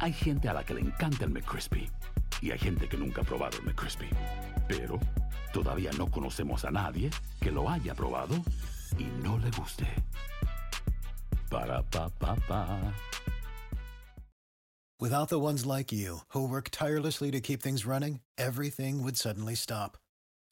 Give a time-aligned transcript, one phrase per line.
[0.00, 1.90] Hay gente a la que le encanta el McCrispy
[2.40, 4.08] y hay gente que nunca ha probado el McCrispy.
[4.68, 5.00] Pero
[5.52, 8.36] todavía no conocemos a nadie que lo haya probado
[8.96, 9.86] y no le guste.
[11.50, 12.94] Para pa pa pa.
[15.00, 19.56] Without the ones like you who work tirelessly to keep things running, everything would suddenly
[19.56, 19.96] stop.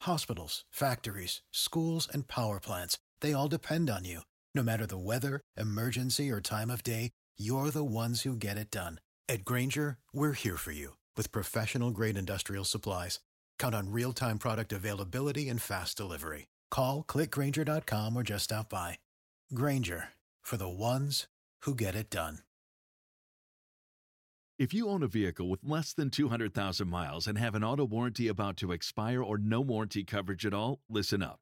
[0.01, 4.21] Hospitals, factories, schools, and power plants, they all depend on you.
[4.53, 8.71] No matter the weather, emergency, or time of day, you're the ones who get it
[8.71, 8.99] done.
[9.29, 13.19] At Granger, we're here for you with professional grade industrial supplies.
[13.59, 16.47] Count on real time product availability and fast delivery.
[16.71, 18.99] Call clickgranger.com or just stop by.
[19.53, 20.09] Granger
[20.41, 21.27] for the ones
[21.61, 22.39] who get it done.
[24.57, 28.27] If you own a vehicle with less than 200,000 miles and have an auto warranty
[28.27, 31.41] about to expire or no warranty coverage at all, listen up.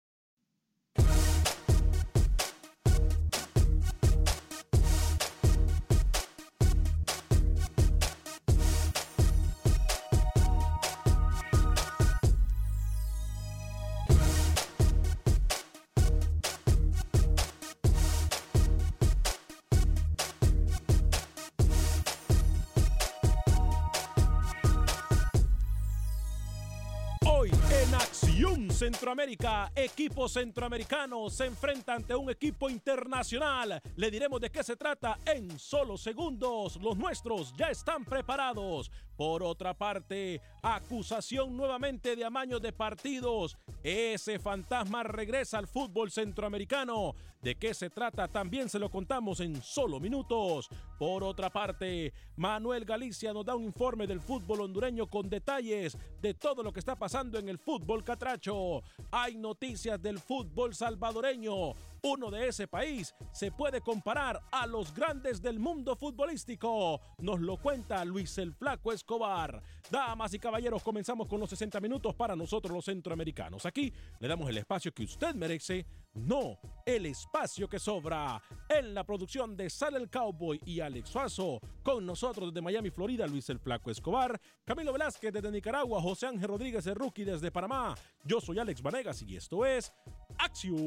[28.41, 33.79] Acción Centroamérica, equipo centroamericano se enfrenta ante un equipo internacional.
[33.95, 36.77] Le diremos de qué se trata en solo segundos.
[36.77, 38.89] Los nuestros ya están preparados.
[39.15, 43.55] Por otra parte, acusación nuevamente de amaño de partidos.
[43.83, 47.13] Ese fantasma regresa al fútbol centroamericano.
[47.43, 48.27] ¿De qué se trata?
[48.27, 50.67] También se lo contamos en solo minutos.
[51.01, 56.35] Por otra parte, Manuel Galicia nos da un informe del fútbol hondureño con detalles de
[56.35, 58.83] todo lo que está pasando en el fútbol catracho.
[59.09, 61.73] Hay noticias del fútbol salvadoreño.
[62.03, 67.01] Uno de ese país se puede comparar a los grandes del mundo futbolístico.
[67.17, 69.59] Nos lo cuenta Luis el Flaco Escobar.
[69.89, 73.65] Damas y caballeros, comenzamos con los 60 minutos para nosotros los centroamericanos.
[73.65, 78.41] Aquí le damos el espacio que usted merece, no el espacio que sobra.
[78.69, 83.27] En la producción de Sal el Cowboy y Alex Suazo, con nosotros desde Miami, Florida,
[83.27, 87.95] Luis el Flaco Escobar, Camilo Velázquez desde Nicaragua, José Ángel Rodríguez el Rookie desde Panamá.
[88.23, 89.91] Yo soy Alex Vanegas y esto es
[90.37, 90.77] Acción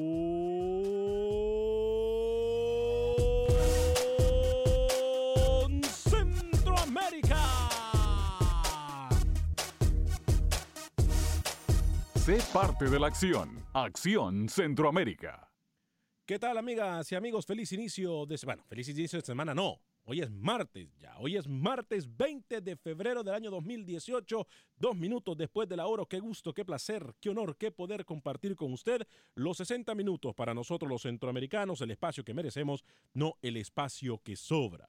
[12.25, 13.63] Sé parte de la acción.
[13.75, 15.53] Acción Centroamérica.
[16.25, 17.45] ¿Qué tal, amigas y amigos?
[17.45, 18.65] Feliz inicio de semana.
[18.67, 19.83] Feliz inicio de semana, no.
[20.05, 21.19] Hoy es martes ya.
[21.19, 24.47] Hoy es martes 20 de febrero del año 2018.
[24.75, 25.85] Dos minutos después de la.
[26.09, 30.55] Qué gusto, qué placer, qué honor, qué poder compartir con usted los 60 minutos para
[30.55, 34.89] nosotros los centroamericanos, el espacio que merecemos, no el espacio que sobra.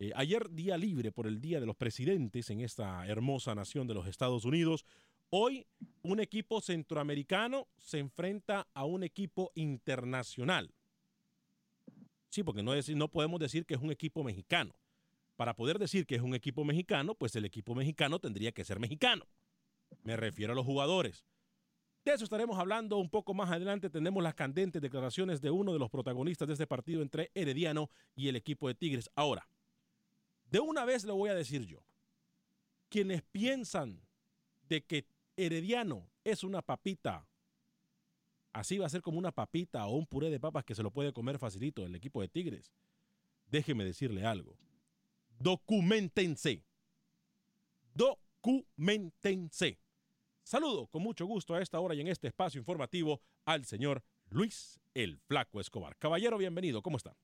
[0.00, 3.94] Eh, ayer día libre por el Día de los Presidentes en esta hermosa nación de
[3.94, 4.84] los Estados Unidos.
[5.30, 5.66] Hoy
[6.02, 10.74] un equipo centroamericano se enfrenta a un equipo internacional.
[12.30, 14.74] Sí, porque no, podemos decir que es un equipo mexicano.
[15.36, 18.80] Para poder decir que es un equipo mexicano, pues el equipo mexicano tendría que ser
[18.80, 19.26] mexicano.
[20.02, 21.24] Me refiero a los jugadores.
[22.04, 23.90] De eso estaremos hablando un poco más adelante.
[23.90, 28.28] Tenemos las candentes declaraciones de uno de los protagonistas de este partido entre Herediano y
[28.28, 29.10] el equipo de Tigres.
[29.14, 29.48] Ahora,
[30.50, 31.84] de una vez lo voy a decir yo.
[32.88, 34.00] Quienes piensan
[34.68, 35.06] de que
[35.38, 37.26] Herediano es una papita
[38.52, 40.90] Así va a ser como una papita o un puré de papas que se lo
[40.90, 42.72] puede comer facilito el equipo de Tigres.
[43.46, 44.58] Déjeme decirle algo.
[45.38, 46.64] Documentense.
[47.94, 49.78] Documentense.
[50.42, 54.80] Saludo con mucho gusto a esta hora y en este espacio informativo al señor Luis
[54.94, 55.96] el Flaco Escobar.
[55.96, 56.82] Caballero, bienvenido.
[56.82, 57.16] ¿Cómo está?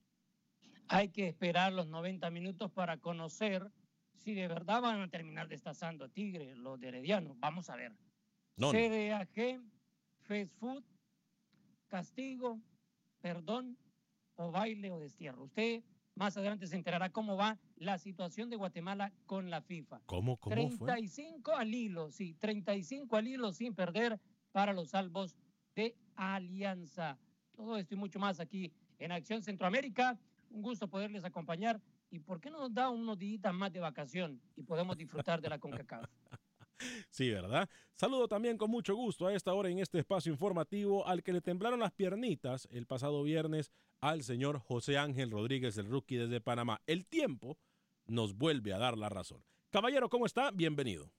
[0.87, 3.71] Hay que esperar los 90 minutos para conocer
[4.13, 7.35] si de verdad van a terminar destazando a Tigre, los de Herediano.
[7.39, 7.91] Vamos a ver.
[8.57, 9.61] CDAG,
[10.21, 10.83] Fast Food,
[11.87, 12.59] castigo,
[13.21, 13.77] perdón
[14.35, 15.43] o baile o destierro.
[15.43, 15.83] Usted
[16.15, 20.01] más adelante se enterará cómo va la situación de Guatemala con la FIFA.
[20.05, 21.61] ¿Cómo, cómo 35 fue?
[21.61, 24.19] al hilo, sí, 35 al hilo sin perder
[24.51, 25.35] para los salvos
[25.75, 27.17] de Alianza.
[27.53, 30.17] Todo esto y mucho más aquí en Acción Centroamérica.
[30.49, 31.81] Un gusto poderles acompañar.
[32.09, 35.49] ¿Y por qué no nos da unos días más de vacación y podemos disfrutar de
[35.49, 36.09] la CONCACAF?
[37.09, 37.69] Sí, ¿verdad?
[37.93, 41.41] Saludo también con mucho gusto a esta hora en este espacio informativo al que le
[41.41, 46.81] temblaron las piernitas el pasado viernes al señor José Ángel Rodríguez, el rookie desde Panamá.
[46.87, 47.57] El tiempo
[48.05, 49.43] nos vuelve a dar la razón.
[49.69, 50.51] Caballero, ¿cómo está?
[50.51, 51.09] Bienvenido.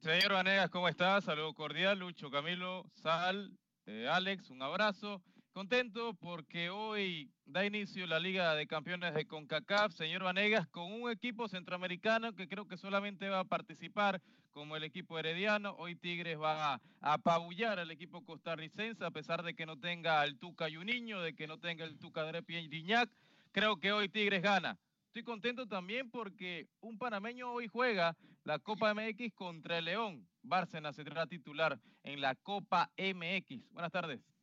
[0.00, 1.20] Señor Vanegas, ¿cómo está?
[1.20, 3.56] Saludo cordial, Lucho, Camilo, Sal,
[3.86, 5.22] eh, Alex, un abrazo.
[5.54, 11.08] Contento porque hoy da inicio la Liga de Campeones de CONCACAF, señor Vanegas, con un
[11.08, 14.20] equipo centroamericano que creo que solamente va a participar
[14.50, 15.76] como el equipo herediano.
[15.78, 20.40] Hoy Tigres va a apabullar al equipo costarricense, a pesar de que no tenga el
[20.40, 23.08] Tuca y un niño, de que no tenga el Tuca Riñac.
[23.52, 24.76] Creo que hoy Tigres gana.
[25.06, 30.26] Estoy contento también porque un panameño hoy juega la Copa MX contra el León.
[30.42, 33.70] Bárcenas será titular en la Copa MX.
[33.70, 34.33] Buenas tardes.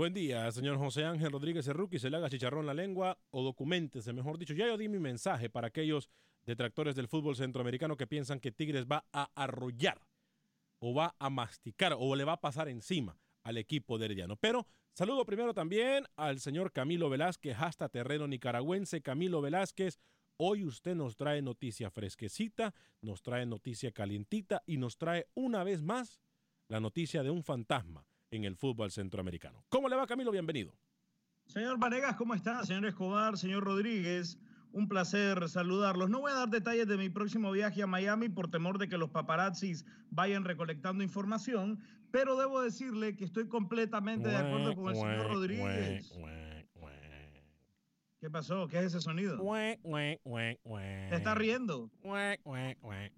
[0.00, 1.98] Buen día, señor José Ángel Rodríguez Cerruqui.
[1.98, 4.54] Se le haga chicharrón la lengua o documentese, mejor dicho.
[4.54, 6.08] Ya yo di mi mensaje para aquellos
[6.46, 10.00] detractores del fútbol centroamericano que piensan que Tigres va a arrollar
[10.78, 14.36] o va a masticar o le va a pasar encima al equipo de Herediano.
[14.36, 19.02] Pero saludo primero también al señor Camilo Velázquez, hasta terreno nicaragüense.
[19.02, 20.00] Camilo Velázquez,
[20.38, 22.72] hoy usted nos trae noticia fresquecita,
[23.02, 26.22] nos trae noticia calientita y nos trae una vez más
[26.68, 29.64] la noticia de un fantasma en el fútbol centroamericano.
[29.68, 30.30] ¿Cómo le va Camilo?
[30.30, 30.72] Bienvenido.
[31.46, 32.64] Señor Vanegas, ¿cómo está?
[32.64, 34.38] Señor Escobar, señor Rodríguez,
[34.72, 36.08] un placer saludarlos.
[36.08, 38.98] No voy a dar detalles de mi próximo viaje a Miami por temor de que
[38.98, 41.80] los paparazzis vayan recolectando información,
[42.12, 46.12] pero debo decirle que estoy completamente de acuerdo con el señor Rodríguez.
[48.20, 48.68] ¿Qué pasó?
[48.68, 49.38] ¿Qué es ese sonido?
[51.08, 51.90] ¿Te está riendo?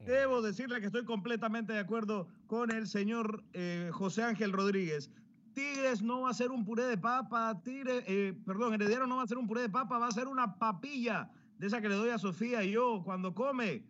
[0.07, 5.11] Debo decirle que estoy completamente de acuerdo con el señor eh, José Ángel Rodríguez.
[5.55, 9.25] Tigres no va a ser un puré de papa, Tigres, eh, perdón, Heredero no va
[9.25, 11.29] a ser un puré de papa, va a ser una papilla
[11.59, 13.85] de esa que le doy a Sofía y yo cuando come.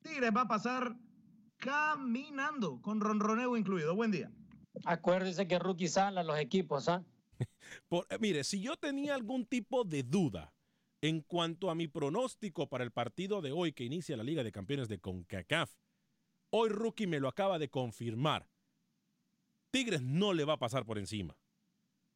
[0.00, 0.96] Tigres va a pasar
[1.58, 3.94] caminando, con ronroneo incluido.
[3.94, 4.30] Buen día.
[4.86, 7.02] Acuérdese que rookie sale a los equipos, ¿ah?
[7.02, 7.15] Eh,
[8.20, 10.54] mire, si yo tenía algún tipo de duda
[11.02, 14.52] en cuanto a mi pronóstico para el partido de hoy que inicia la Liga de
[14.52, 15.72] Campeones de CONCACAF,
[16.50, 18.48] hoy Rookie me lo acaba de confirmar.
[19.70, 21.36] Tigres no le va a pasar por encima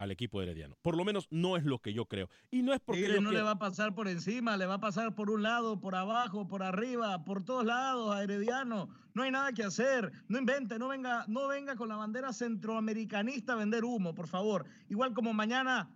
[0.01, 0.77] al equipo herediano.
[0.81, 2.31] Por lo menos no es lo que yo creo.
[2.51, 5.15] Y no es porque no le va a pasar por encima, le va a pasar
[5.15, 8.89] por un lado, por abajo, por arriba, por todos lados a Herediano.
[9.13, 10.11] No hay nada que hacer.
[10.27, 14.65] No invente, no venga, no venga con la bandera centroamericanista a vender humo, por favor.
[14.89, 15.95] Igual como mañana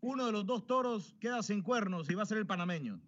[0.00, 3.00] uno de los dos toros queda sin cuernos y va a ser el panameño.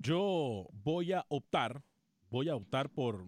[0.00, 1.82] Yo voy a optar,
[2.28, 3.24] voy a optar por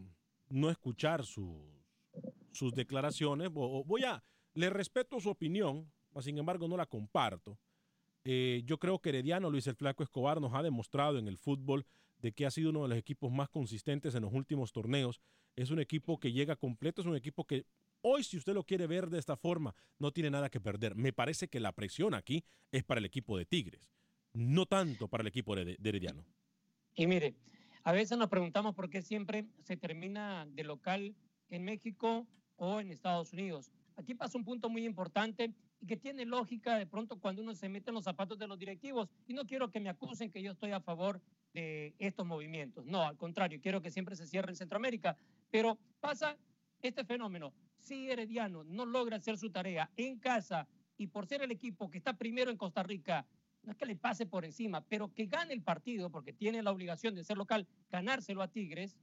[0.51, 3.51] no escuchar sus declaraciones.
[3.51, 4.23] Voy a
[4.55, 7.59] le respeto su opinión, sin embargo no la comparto.
[8.25, 11.87] Eh, yo creo que Herediano, Luis el Flaco Escobar, nos ha demostrado en el fútbol
[12.19, 15.21] de que ha sido uno de los equipos más consistentes en los últimos torneos.
[15.57, 17.65] Es un equipo que llega completo, es un equipo que
[18.03, 20.95] hoy, si usted lo quiere ver de esta forma, no tiene nada que perder.
[20.95, 23.91] Me parece que la presión aquí es para el equipo de Tigres,
[24.35, 26.25] no tanto para el equipo de Herediano.
[26.95, 27.35] Y mire,
[27.85, 31.15] a veces nos preguntamos por qué siempre se termina de local
[31.49, 32.27] en México
[32.57, 33.71] o en Estados Unidos.
[34.01, 37.69] Aquí pasa un punto muy importante y que tiene lógica de pronto cuando uno se
[37.69, 39.11] mete en los zapatos de los directivos.
[39.27, 41.21] Y no quiero que me acusen que yo estoy a favor
[41.53, 42.87] de estos movimientos.
[42.87, 45.19] No, al contrario, quiero que siempre se cierre en Centroamérica.
[45.51, 46.39] Pero pasa
[46.81, 47.53] este fenómeno.
[47.79, 51.99] Si Herediano no logra hacer su tarea en casa y por ser el equipo que
[51.99, 53.27] está primero en Costa Rica,
[53.63, 56.71] no es que le pase por encima, pero que gane el partido, porque tiene la
[56.71, 58.97] obligación de ser local, ganárselo a Tigres.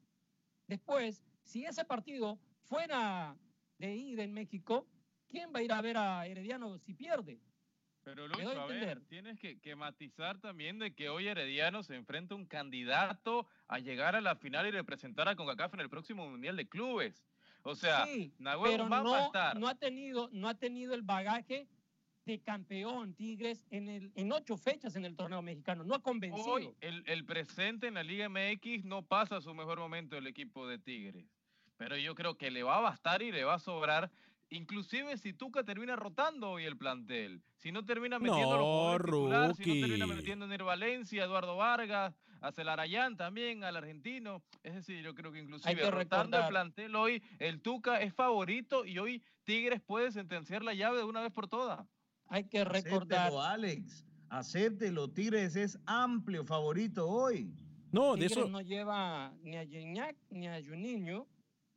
[0.67, 3.37] Después, si ese partido fuera
[3.77, 4.87] de ida en México,
[5.29, 7.39] ¿quién va a ir a ver a Herediano si pierde?
[8.03, 12.37] Pero Lucho, a, ver, tienes que, matizar también de que hoy Herediano se enfrenta a
[12.37, 16.55] un candidato a llegar a la final y representar a CONCACAF en el próximo Mundial
[16.55, 17.27] de Clubes.
[17.63, 18.31] O sea, sí,
[18.63, 21.67] pero no, no, ha tenido, no ha tenido el bagaje
[22.25, 25.83] de campeón Tigres en, el, en ocho fechas en el torneo mexicano.
[25.83, 26.45] No ha convencido.
[26.45, 30.65] Hoy el, el presente en la Liga MX no pasa su mejor momento el equipo
[30.65, 31.25] de Tigres
[31.77, 34.11] pero yo creo que le va a bastar y le va a sobrar.
[34.49, 39.65] Inclusive si Tuca termina rotando hoy el plantel, si no termina metiendo no, los si
[39.65, 44.41] no termina metiendo en el Valencia, Eduardo Vargas, a Celarayán también, al argentino.
[44.63, 48.99] Es decir, yo creo que inclusive rotando el plantel hoy, el Tuca es favorito y
[48.99, 51.85] hoy Tigres puede sentenciar la llave de una vez por todas.
[52.27, 53.19] Hay que recordar.
[53.19, 54.05] Acéptelo, Alex.
[54.29, 57.53] Acéptelo, Tigres es amplio favorito hoy.
[57.91, 58.47] No, de eso.
[58.47, 61.27] no lleva ni a Gignac ni a Juninho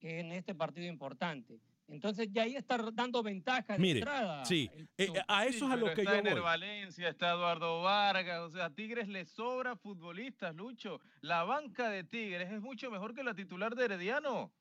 [0.01, 1.61] en este partido importante.
[1.91, 4.45] Entonces ya ahí está dando ventaja de entrada.
[4.45, 6.41] Sí, eh, a eso es a lo que yo voy.
[6.41, 11.01] Valencia, está Eduardo Vargas, o sea, a Tigres le sobra futbolistas, Lucho.
[11.21, 14.53] La banca de Tigres es mucho mejor que la titular de Herediano.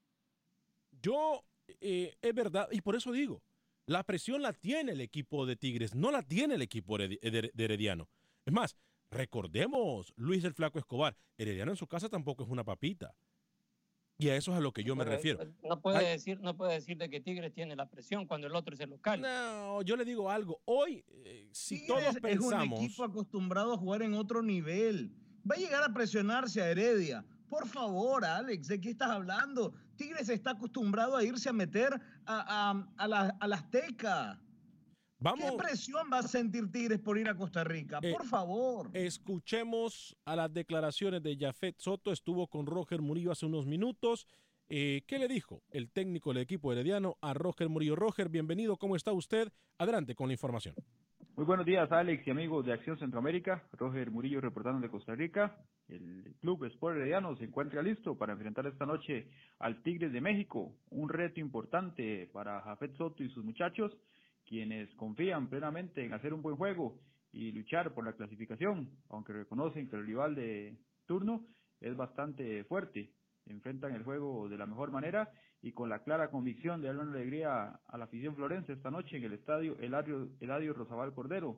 [1.02, 1.46] yo,
[1.80, 3.42] eh, es verdad, y por eso digo,
[3.86, 8.10] la presión la tiene el equipo de Tigres, no la tiene el equipo de Herediano.
[8.46, 8.76] Es más,
[9.12, 13.16] recordemos, Luis el Flaco Escobar, Herediano en su casa tampoco es una papita.
[14.22, 15.40] Y a eso es a lo que yo me refiero.
[15.64, 18.76] No puede, decir, no puede decir de que Tigres tiene la presión cuando el otro
[18.76, 19.22] es el local.
[19.22, 20.62] No, yo le digo algo.
[20.66, 22.54] Hoy, eh, si todos pensamos...
[22.54, 25.10] es un equipo acostumbrado a jugar en otro nivel.
[25.50, 27.26] Va a llegar a presionarse a Heredia.
[27.48, 29.74] Por favor, Alex, ¿de qué estás hablando?
[29.96, 31.94] Tigres está acostumbrado a irse a meter
[32.26, 33.56] a, a, a la, a la
[35.20, 38.00] ¿Qué presión va a sentir Tigres por ir a Costa Rica?
[38.02, 38.90] Eh, por favor.
[38.94, 42.14] Escuchemos a las declaraciones de Jafet Soto.
[42.14, 44.28] Estuvo con Roger Murillo hace unos minutos.
[44.70, 47.98] Eh, ¿Qué le dijo el técnico del equipo herediano a Roger Murillo?
[47.98, 48.78] Roger, bienvenido.
[48.78, 49.52] ¿Cómo está usted?
[49.78, 50.76] Adelante con la información.
[51.36, 53.64] Muy buenos días, Alex y amigos de Acción Centroamérica.
[53.74, 55.58] Roger Murillo reportando de Costa Rica.
[55.90, 60.74] El Club Sport Herediano se encuentra listo para enfrentar esta noche al Tigres de México.
[60.92, 63.92] Un reto importante para Jafet Soto y sus muchachos
[64.50, 67.00] quienes confían plenamente en hacer un buen juego
[67.32, 70.76] y luchar por la clasificación, aunque reconocen que el rival de
[71.06, 71.46] turno
[71.80, 73.12] es bastante fuerte.
[73.46, 75.30] Enfrentan el juego de la mejor manera
[75.62, 79.18] y con la clara convicción de darle una alegría a la afición florense esta noche
[79.18, 81.58] en el estadio Eladio, Eladio Rosabal Cordero,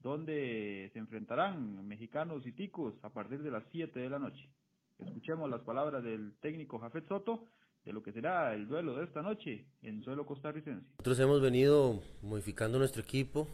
[0.00, 4.50] donde se enfrentarán mexicanos y ticos a partir de las 7 de la noche.
[4.98, 7.44] Escuchemos las palabras del técnico Jafet Soto,
[7.86, 10.84] de lo que será el duelo de esta noche en suelo costarricense.
[10.98, 13.46] Nosotros hemos venido modificando nuestro equipo,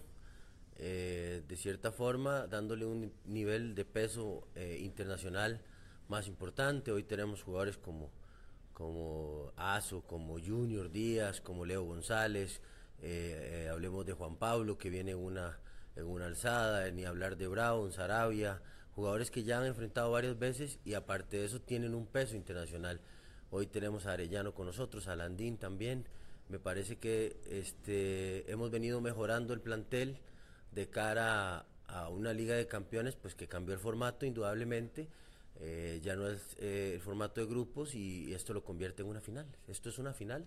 [0.77, 5.61] eh, de cierta forma, dándole un nivel de peso eh, internacional
[6.09, 6.93] más importante.
[6.93, 8.11] Hoy tenemos jugadores como,
[8.73, 12.63] como Aso, como Junior Díaz, como Leo González,
[13.03, 15.59] eh, hablemos de Juan Pablo, que viene una,
[15.95, 18.63] en una alzada, ni hablar de Brown, Sarabia,
[18.95, 22.99] jugadores que ya han enfrentado varias veces y aparte de eso tienen un peso internacional.
[23.55, 26.07] Hoy tenemos a Arellano con nosotros, a Landín también.
[26.49, 30.17] Me parece que este, hemos venido mejorando el plantel
[30.71, 35.11] de cara a, una liga de campeones, pues que cambió el formato indudablemente.
[35.61, 39.21] Eh, ya no es eh, el formato de grupos y, esto lo convierte en una
[39.21, 39.47] final.
[39.69, 40.47] Esto es una final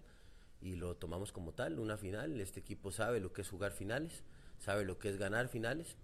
[0.59, 2.41] y lo tomamos como tal, una final.
[2.41, 4.23] Este equipo sabe lo que es jugar finales,
[4.57, 5.95] sabe lo que es ganar finales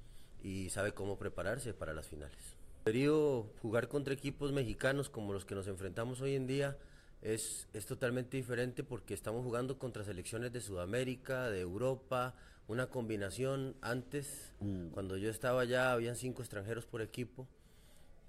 [0.43, 2.37] y sabe cómo prepararse para las finales.
[2.85, 6.77] Querido jugar contra equipos mexicanos como los que nos enfrentamos hoy en día
[7.21, 12.35] es, es totalmente diferente porque estamos jugando contra selecciones de Sudamérica, de Europa,
[12.67, 13.75] una combinación.
[13.81, 14.87] Antes, mm.
[14.87, 17.47] cuando yo estaba allá, habían cinco extranjeros por equipo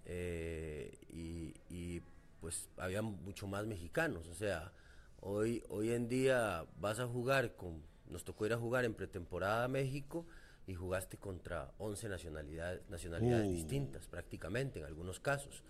[0.04, 2.02] eh, y,
[2.40, 4.26] pues había mucho más mexicanos.
[4.26, 4.72] O sea,
[5.20, 7.80] hoy, hoy en día vas a jugar con,
[8.10, 10.26] nos tocó ir a jugar en pretemporada a México
[10.66, 13.52] y jugaste contra 11 nacionalidades, nacionalidades uh.
[13.52, 15.62] distintas prácticamente en algunos casos.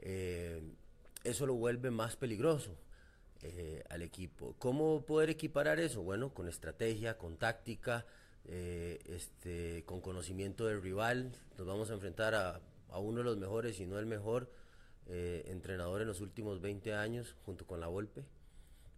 [0.00, 0.60] Eh,
[1.24, 2.76] eso lo vuelve más peligroso
[3.42, 4.54] eh, al equipo.
[4.58, 6.02] ¿Cómo poder equiparar eso?
[6.02, 8.06] Bueno, con estrategia, con táctica,
[8.44, 11.32] eh, este, con conocimiento del rival.
[11.56, 12.60] Nos vamos a enfrentar a,
[12.98, 14.52] uno de los mejores, si no el mejor,
[15.06, 18.24] eh, entrenador en los últimos 20 años, junto con la Volpe,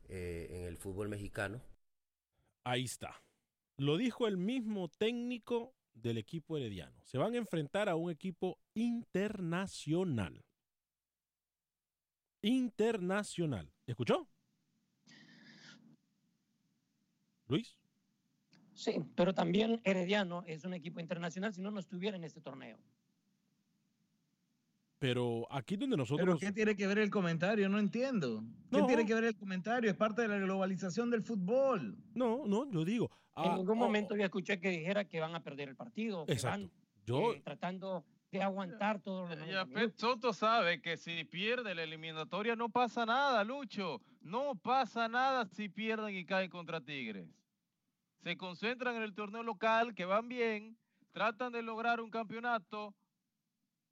[0.08, 1.62] en el fútbol mexicano.
[2.64, 3.22] Ahí está.
[3.78, 7.00] Lo dijo el mismo técnico del equipo herediano.
[7.04, 10.44] Se van a enfrentar a un equipo internacional
[12.42, 13.70] internacional.
[13.86, 14.28] ¿Escuchó?
[17.48, 17.76] Luis.
[18.74, 22.78] Sí, pero también Herediano es un equipo internacional, si no, no estuviera en este torneo.
[24.98, 26.24] Pero aquí donde nosotros...
[26.24, 27.68] ¿Pero qué tiene que ver el comentario?
[27.68, 28.44] No entiendo.
[28.70, 29.90] ¿Qué tiene que ver el comentario?
[29.90, 31.98] Es parte de la globalización del fútbol.
[32.14, 33.10] No, no, yo digo...
[33.36, 36.24] en ah, ningún momento yo escuché que dijera que van a perder el partido.
[36.28, 36.70] Exacto.
[37.04, 37.32] yo...
[37.32, 42.70] Eh, tratando de aguantar todo lo Ya Soto sabe que si pierde la eliminatoria no
[42.70, 44.00] pasa nada, Lucho.
[44.22, 47.28] No pasa nada si pierden y caen contra Tigres.
[48.22, 50.78] Se concentran en el torneo local, que van bien,
[51.12, 52.94] tratan de lograr un campeonato,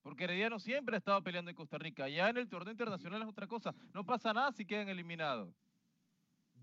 [0.02, 2.08] porque Herediano siempre ha estado peleando en Costa Rica.
[2.08, 3.74] Ya en el torneo internacional es otra cosa.
[3.92, 5.52] No pasa nada si quedan eliminados.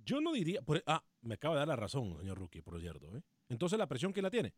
[0.04, 0.62] Yo no diría.
[0.88, 3.16] ah, me acaba de dar la razón, señor Rookie, por cierto.
[3.16, 3.22] ¿eh?
[3.50, 4.54] Entonces, ¿la presión que la tiene?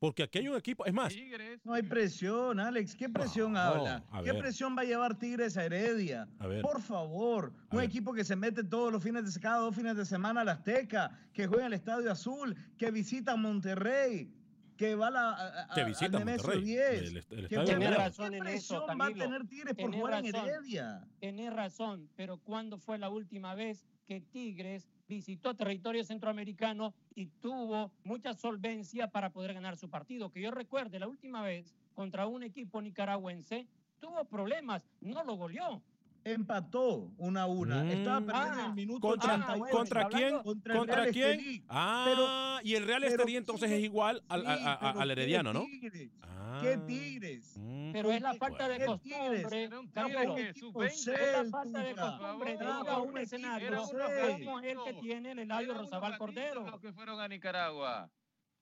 [0.00, 1.14] Porque aquí hay un equipo, es más.
[1.62, 2.96] No hay presión, Alex.
[2.96, 4.02] ¿Qué presión habla?
[4.24, 6.26] ¿Qué presión va a llevar Tigres a Heredia?
[6.62, 10.06] Por favor, un equipo que se mete todos los fines de cada dos fines de
[10.06, 14.32] semana a la Azteca, que juega en el Estadio Azul, que visita Monterrey,
[14.78, 17.26] que va a la que visita Monterrey, 10.
[17.50, 21.06] ¿Qué razón en eso, va a tener Tigres por jugar en Heredia?
[21.20, 27.90] Tenés razón, pero ¿cuándo fue la última vez que Tigres visitó territorio centroamericano y tuvo
[28.04, 30.30] mucha solvencia para poder ganar su partido.
[30.30, 33.66] Que yo recuerde, la última vez contra un equipo nicaragüense
[33.98, 35.82] tuvo problemas, no lo goleó,
[36.24, 37.90] empató una a una.
[37.92, 40.42] Estaba perdiendo en el ah, minuto ¿Contra, ¿contra quién?
[40.42, 41.64] Contra, quién?
[41.68, 45.66] Ah, y el Real Estelí entonces es igual al, al Herediano, ¿no?
[46.60, 47.56] ¿Qué ah, Tigres?
[47.58, 49.42] Mm, pero es la falta de costumbre.
[49.42, 52.56] Es la falta de costumbre.
[52.56, 53.82] Trajo un escenario
[54.44, 56.66] como el que tiene el Eladio Rosabal Cordero.
[56.66, 58.10] Los que fueron a Nicaragua.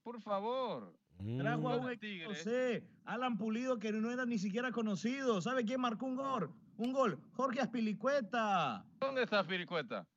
[0.03, 0.95] Por favor.
[1.37, 5.41] Trajo a un José, Alan Pulido, que no era ni siquiera conocido.
[5.41, 6.53] ¿Sabe quién marcó un gol?
[6.79, 7.19] Un gol.
[7.33, 8.85] Jorge Aspilicueta.
[9.01, 10.07] ¿Dónde está Aspilicueta?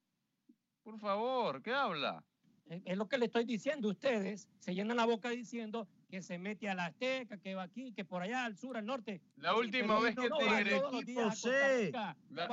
[0.84, 2.24] Por favor, ¿qué habla?
[2.84, 3.88] Es lo que le estoy diciendo.
[3.88, 7.92] Ustedes se llenan la boca diciendo que se mete a la Azteca, que va aquí,
[7.92, 9.20] que por allá al sur, al norte.
[9.36, 11.92] La última vez que Tigre equipo C,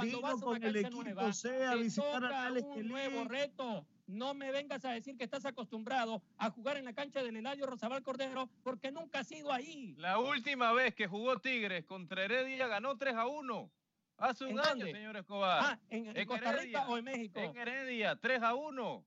[0.02, 3.86] vino con el equipo C a visitar a Alex un nuevo reto.
[4.08, 7.68] No me vengas a decir que estás acostumbrado a jugar en la cancha del Eladio
[7.68, 9.94] Rosabal Cordero porque nunca has ido ahí.
[10.00, 13.72] La última vez que jugó Tigres contra Heredia ganó 3 a 1.
[14.20, 15.62] Hace un año, señor Escobar.
[15.64, 17.40] Ah, ¿en, Costa Rica o en México?
[17.40, 19.06] En Heredia, 3 a 1.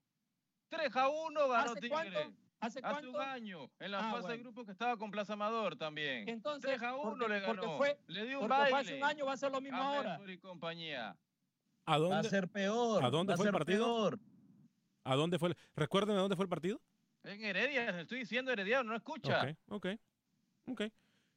[0.69, 2.27] 3 a 1 ganó Tigres.
[2.59, 5.75] ¿Hace, ¿Hace un año, en la ah, fase de grupo que estaba con Plaza Amador
[5.75, 6.29] también.
[6.29, 7.77] Entonces, 3 a 1 le ganó.
[7.77, 8.77] Fue, le dio un baile.
[8.77, 10.19] hace un año va a ser lo mismo ahora.
[10.25, 11.17] Y compañía.
[11.85, 13.03] ¿A dónde, va a ser peor.
[13.03, 13.85] ¿A dónde fue el partido?
[13.85, 14.19] Peor.
[15.03, 15.53] ¿A dónde fue?
[15.75, 16.79] Recuerden a dónde fue el partido.
[17.25, 19.43] En Heredia, estoy diciendo Heredia, no escucha.
[19.69, 19.87] Ok, ok,
[20.67, 20.81] ok.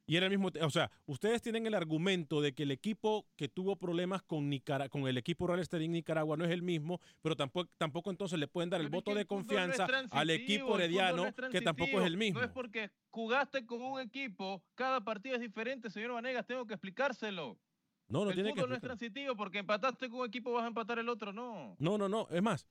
[0.09, 3.49] Y era el mismo, o sea, ustedes tienen el argumento de que el equipo que
[3.49, 4.49] tuvo problemas con,
[4.89, 8.39] con el equipo Real Estelí en Nicaragua no es el mismo, pero tampoco, tampoco entonces
[8.39, 12.39] le pueden dar el voto de confianza al equipo herediano, que tampoco es el mismo.
[12.39, 16.75] No es porque jugaste con un equipo, cada partido es diferente, señor Vanegas, tengo que
[16.75, 17.59] explicárselo.
[18.07, 20.67] No, no el tiene fútbol no es transitivo porque empataste con un equipo vas a
[20.67, 21.75] empatar el otro, no.
[21.79, 22.65] No, no, no, es más,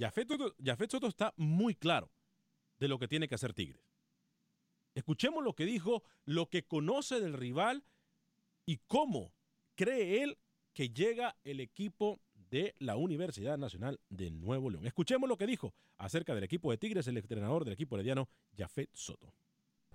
[0.00, 2.10] Jafet Soto, está muy claro
[2.80, 3.91] de lo que tiene que hacer Tigres.
[4.94, 7.84] Escuchemos lo que dijo, lo que conoce del rival
[8.66, 9.32] y cómo
[9.74, 10.38] cree él
[10.74, 14.86] que llega el equipo de la Universidad Nacional de Nuevo León.
[14.86, 18.90] Escuchemos lo que dijo acerca del equipo de Tigres, el entrenador del equipo herediano, Jafet
[18.92, 19.32] Soto.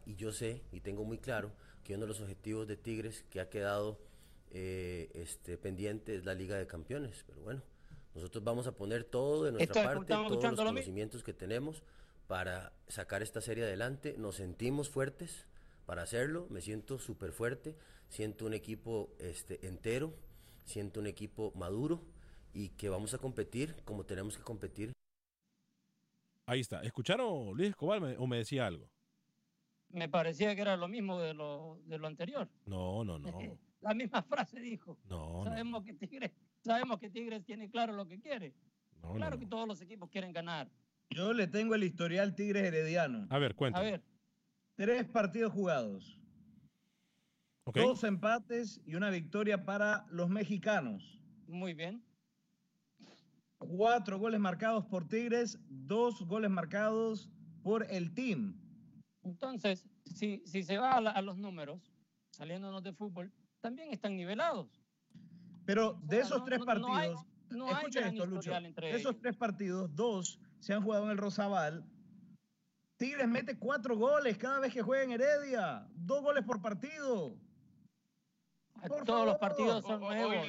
[0.05, 1.51] Y yo sé y tengo muy claro
[1.83, 3.99] que uno de los objetivos de Tigres que ha quedado
[4.49, 7.23] eh, este, pendiente es la Liga de Campeones.
[7.27, 7.61] Pero bueno,
[8.15, 11.83] nosotros vamos a poner todo de nuestra parte, todos los conocimientos que tenemos
[12.27, 14.15] para sacar esta serie adelante.
[14.17, 15.47] Nos sentimos fuertes
[15.85, 17.75] para hacerlo, me siento súper fuerte,
[18.09, 20.13] siento un equipo este, entero,
[20.65, 22.03] siento un equipo maduro
[22.53, 24.91] y que vamos a competir como tenemos que competir.
[26.45, 26.81] Ahí está.
[26.81, 28.89] ¿Escucharon Luis Escobar o me decía algo?
[29.89, 32.49] Me parecía que era lo mismo de lo, de lo anterior.
[32.65, 33.39] No, no, no.
[33.81, 34.97] La misma frase dijo.
[35.07, 35.43] No.
[35.43, 38.53] Sabemos que Tigres Sabemos que Tigres tiene claro lo que quiere.
[39.15, 40.69] claro que todos los equipos quieren ganar.
[41.09, 43.27] Yo le tengo el historial Tigres Herediano.
[43.29, 43.87] A ver, cuéntame.
[43.87, 44.03] A ver.
[44.75, 46.19] Tres partidos jugados.
[47.73, 51.19] Dos empates y una victoria para los mexicanos.
[51.47, 52.03] Muy bien.
[53.57, 57.29] Cuatro goles marcados por Tigres, dos goles marcados
[57.63, 58.55] por el team.
[59.23, 61.91] Entonces, si, si se va a, a los números,
[62.29, 64.69] saliéndonos de fútbol, también están nivelados.
[65.65, 70.83] Pero de esos tres partidos, escuchen esto, Lucho, de esos tres partidos, dos se han
[70.83, 71.85] jugado en el Rosabal.
[72.97, 77.37] Tigres mete cuatro goles cada vez que juega en Heredia, dos goles por partido.
[79.05, 80.47] Todos los partidos son nuevos.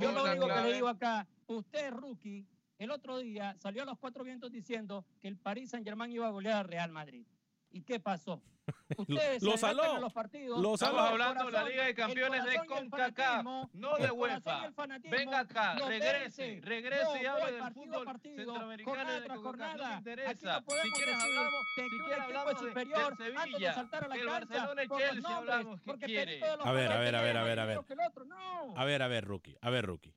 [0.00, 2.46] Yo lo único que le digo acá, usted rookie,
[2.78, 6.26] el otro día salió a los cuatro vientos diciendo que el Paris Saint Germain iba
[6.26, 7.26] a golear al Real Madrid.
[7.70, 8.42] ¿Y qué pasó?
[8.96, 9.98] Ustedes lo saló.
[9.98, 14.72] Los partidos, lo Estamos hablando de la Liga de Campeones de CONCACAF, no de UEFA.
[15.10, 19.76] Venga acá, regrese, regrese y hable del fútbol centroamericano de CONCACAF.
[19.76, 20.64] No interesa.
[20.66, 25.80] Si quieres hablamos, si quieres hablamos de, superior del Sevilla, el Barcelona y Chelsea hablamos.
[25.82, 26.40] ¿Qué quiere?
[26.44, 27.80] A ver, a ver, a ver, a ver, a ver.
[28.76, 30.14] A ver, a ver, Rookie, a ver, Rookie.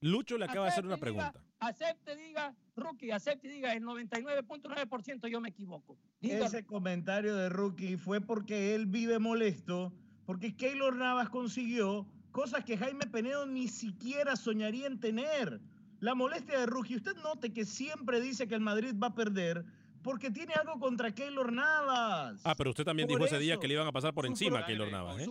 [0.00, 1.42] Lucho le acaba de hacer una pregunta.
[1.58, 5.98] acepte, diga, Rookie, acepte, diga, el 99.9% yo me equivoco.
[6.20, 9.92] Ese comentario de Rookie fue porque él vive molesto,
[10.26, 15.60] porque Keylor Navas consiguió cosas que Jaime Penedo ni siquiera soñaría en tener.
[16.00, 19.64] La molestia de Rookie, usted note que siempre dice que el Madrid va a perder,
[20.06, 22.40] porque tiene algo contra Keylor Navas.
[22.44, 24.64] Ah, pero usted también dijo ese día que le iban a pasar por encima a
[24.64, 25.20] Keylor Navas.
[25.20, 25.26] ¿eh?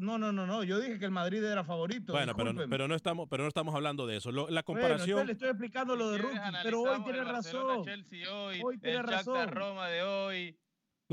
[0.00, 0.64] no, no, no, no.
[0.64, 2.14] Yo dije que el Madrid era favorito.
[2.14, 4.32] Bueno, pero, pero, no estamos, pero no estamos hablando de eso.
[4.32, 5.26] la comparación.
[5.26, 7.84] le estoy explicando lo de Rookie, pero hoy tiene razón.
[8.62, 9.48] hoy, tiene razón.
[9.50, 10.56] Roma de hoy.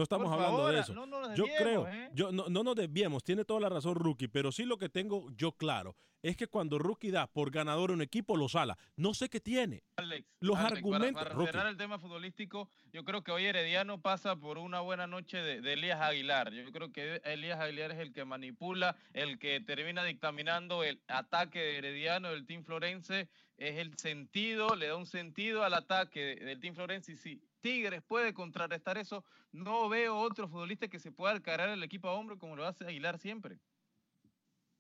[0.02, 0.96] No estamos hablando de eso.
[1.36, 2.10] yo creo, ¿eh?
[2.12, 5.30] yo no, no nos desviemos, tiene toda la razón Rookie, pero sí lo que tengo
[5.38, 8.78] yo claro es que cuando Rookie da por ganador un equipo, lo sala.
[8.96, 9.84] No sé qué tiene.
[9.96, 11.24] Alex, Los Alex, argumentos.
[11.24, 15.08] Para, para cerrar el tema futbolístico, yo creo que hoy Herediano pasa por una buena
[15.08, 16.52] noche de, de, Elías Aguilar.
[16.52, 21.60] Yo creo que Elías Aguilar es el que manipula, el que termina dictaminando el ataque
[21.60, 23.30] de Herediano, del Team Florense.
[23.58, 27.12] Es el sentido, le da un sentido al ataque del Team Florense.
[27.12, 31.84] Y si Tigres puede contrarrestar eso, no veo otro futbolista que se pueda cargar el
[31.84, 33.60] equipo a hombro como lo hace Aguilar siempre.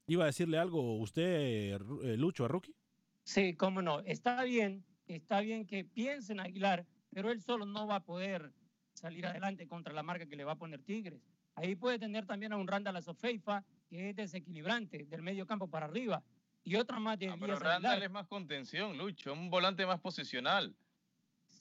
[0.08, 2.76] ¿Iba a decirle algo usted, eh, Lucho, a Rookie?
[3.24, 4.00] Sí, cómo no.
[4.02, 8.52] Está bien, está bien que piensen Aguilar, pero él solo no va a poder
[8.94, 11.22] salir adelante contra la marca que le va a poner Tigres.
[11.56, 15.86] Ahí puede tener también a un Randall Azofeifa, que es desequilibrante, del medio campo para
[15.86, 16.24] arriba.
[16.64, 20.76] Y otra más de ah, Pero Randall es más contención, Lucho, un volante más posicional.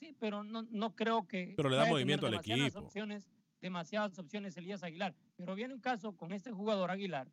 [0.01, 1.53] Sí, pero no, no creo que...
[1.55, 2.79] Pero le da movimiento al equipo.
[2.79, 3.29] Opciones,
[3.61, 5.13] demasiadas opciones Elías Aguilar.
[5.37, 7.29] Pero viene un caso con este jugador Aguilar,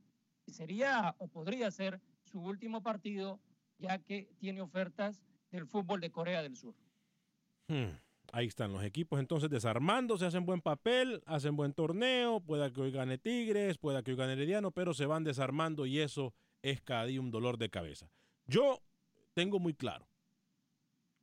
[0.47, 3.41] sería o podría ser su último partido,
[3.79, 6.75] ya que tiene ofertas del fútbol de Corea del Sur.
[7.69, 7.97] Hmm,
[8.33, 12.91] ahí están los equipos entonces desarmándose, hacen buen papel, hacen buen torneo, pueda que hoy
[12.91, 17.07] gane Tigres, pueda que hoy gane Herediano, pero se van desarmando y eso es cada
[17.07, 18.11] día un dolor de cabeza.
[18.47, 18.83] Yo
[19.33, 20.07] tengo muy claro,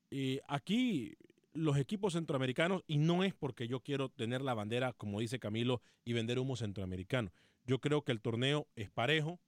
[0.10, 1.18] y aquí
[1.56, 5.82] los equipos centroamericanos, y no es porque yo quiero tener la bandera, como dice Camilo,
[6.04, 7.32] y vender humo centroamericano.
[7.66, 9.40] Yo creo que el torneo es parejo,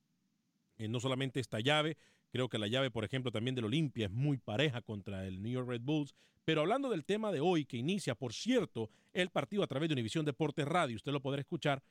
[0.77, 1.97] eh, no solamente esta llave,
[2.31, 5.51] creo que la llave, por ejemplo, también del Olimpia es muy pareja contra el New
[5.51, 6.15] York Red Bulls.
[6.45, 9.93] Pero hablando del tema de hoy, que inicia, por cierto, el partido a través de
[9.93, 11.83] Univisión Deportes Radio, usted lo podrá escuchar,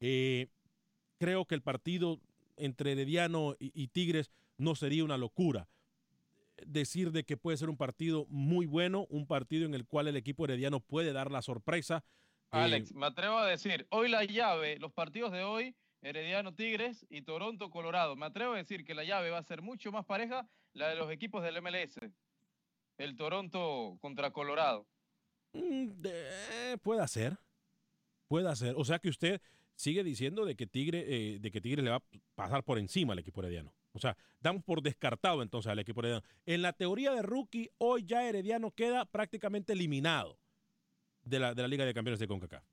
[0.00, 0.48] eh,
[1.18, 2.18] creo que el partido
[2.56, 5.68] entre Herediano y, y Tigres no sería una locura
[6.66, 10.16] decir de que puede ser un partido muy bueno, un partido en el cual el
[10.16, 12.04] equipo herediano puede dar la sorpresa.
[12.50, 17.22] Alex, me atrevo a decir, hoy la llave, los partidos de hoy, Herediano Tigres y
[17.22, 20.48] Toronto Colorado, me atrevo a decir que la llave va a ser mucho más pareja
[20.72, 21.98] la de los equipos del MLS,
[22.98, 24.86] el Toronto contra Colorado.
[25.52, 25.90] Mm,
[26.82, 27.36] puede ser,
[28.28, 28.74] puede ser.
[28.76, 29.40] O sea que usted
[29.74, 33.12] sigue diciendo de que Tigre, eh, de que Tigre le va a pasar por encima
[33.12, 33.72] al equipo herediano.
[33.92, 36.24] O sea, damos por descartado entonces al equipo herediano.
[36.46, 40.38] En la teoría de rookie, hoy ya Herediano queda prácticamente eliminado
[41.24, 42.64] de la, de la Liga de Campeones de CONCACAF.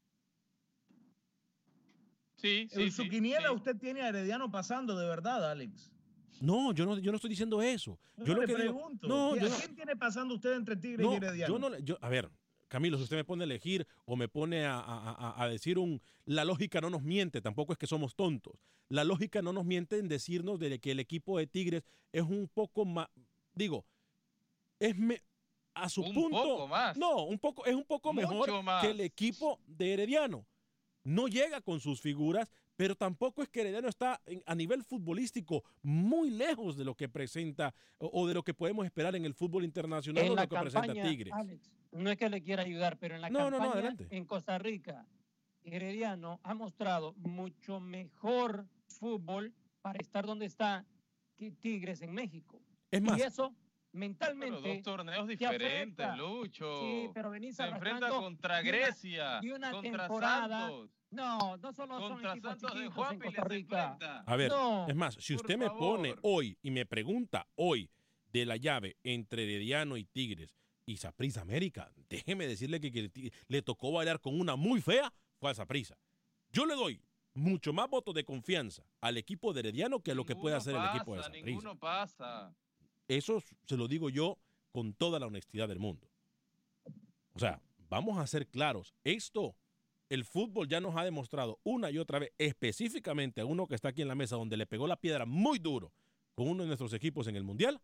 [2.35, 2.83] Sí, sí.
[2.83, 5.91] En su quiniela usted tiene a Herediano pasando, de verdad, Alex.
[6.39, 7.99] No, yo no, yo no estoy diciendo eso.
[8.17, 9.07] yo lo que pregunto.
[9.07, 11.53] no, ¿A quién tiene pasando usted entre Tigres y Herediano?
[11.53, 12.29] Yo no, yo, a ver,
[12.67, 16.01] Camilo, si usted me pone a elegir o me pone a, decir un...
[16.25, 18.55] La lógica no nos miente, tampoco es que somos tontos.
[18.89, 22.49] La lógica no nos miente en decirnos de que el equipo de Tigres es un
[22.53, 23.07] poco más...
[23.53, 23.85] Digo,
[24.79, 24.95] es
[25.73, 26.43] a su punto...
[26.43, 26.97] Poco más.
[26.97, 28.49] No, un poco, es un poco mejor
[28.81, 30.45] que el equipo de Herediano.
[31.03, 36.31] No llega con sus figuras, pero tampoco es que Herediano está a nivel futbolístico muy
[36.31, 40.25] lejos de lo que presenta o, de lo que podemos esperar en el fútbol internacional
[40.25, 41.33] o de lo que presenta Tigres
[41.91, 45.05] no es que le quiera ayudar, pero en la campaña en Costa Rica,
[45.63, 50.85] Herediano ha mostrado mucho mejor fútbol para estar donde está
[51.35, 52.61] que Tigres en México.
[52.89, 53.53] Es más, y eso
[53.91, 54.59] mentalmente.
[54.61, 56.79] Pero dos torneos diferentes, Lucho.
[56.81, 60.59] Sí, pero venís Se enfrenta contra Grecia, y una, contra temporada.
[60.61, 60.91] Santos.
[61.09, 63.97] No, no solo contra son Santos de Juan en Costa Rica.
[64.25, 64.51] A ver,
[64.87, 67.89] es más, si usted me pone hoy y me pregunta hoy
[68.31, 71.91] de la llave entre Herediano y Tigres, y Saprisa América.
[72.09, 75.97] Déjeme decirle que, le tocó bailar con una muy fea, fue a Saprisa.
[76.51, 76.99] Yo le doy
[77.33, 80.75] mucho más votos de confianza al equipo de Herediano que a lo que puede hacer
[80.75, 81.45] el equipo de Saprisa.
[81.45, 82.55] Ninguno pasa.
[83.07, 84.39] Eso se lo digo yo
[84.71, 86.09] con toda la honestidad del mundo.
[87.33, 88.95] O sea, vamos a ser claros.
[89.03, 89.55] Esto,
[90.09, 93.89] el fútbol ya nos ha demostrado una y otra vez, específicamente a uno que está
[93.89, 95.91] aquí en la mesa, donde le pegó la piedra muy duro
[96.33, 97.81] con uno de nuestros equipos en el Mundial,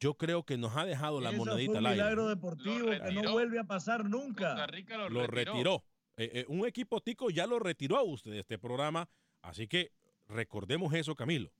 [0.00, 2.00] yo creo que nos ha dejado la monedita al aire.
[2.00, 4.66] Un milagro deportivo que no vuelve a pasar nunca.
[5.08, 5.84] lo, retiró.
[6.16, 9.08] Eh, eh, un equipo tico ya lo retiró a usted de este programa,
[9.42, 9.92] así que
[10.28, 11.52] recordemos eso, Camilo.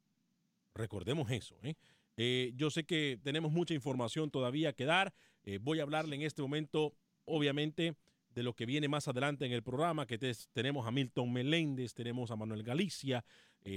[0.75, 1.57] Recordemos eso.
[1.63, 2.53] ¿eh?
[2.57, 5.13] yo sé que tenemos mucha información todavía que dar.
[5.61, 7.97] voy a hablarle en este momento, obviamente,
[8.31, 10.19] de lo que viene más adelante en el programa, que
[10.53, 13.25] tenemos a Milton Meléndez, tenemos a Manuel Galicia,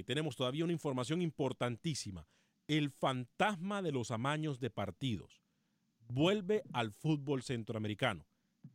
[0.06, 2.28] tenemos todavía una información importantísima
[2.78, 5.42] el fantasma de los amaños de partidos
[6.08, 8.26] vuelve al fútbol centroamericano.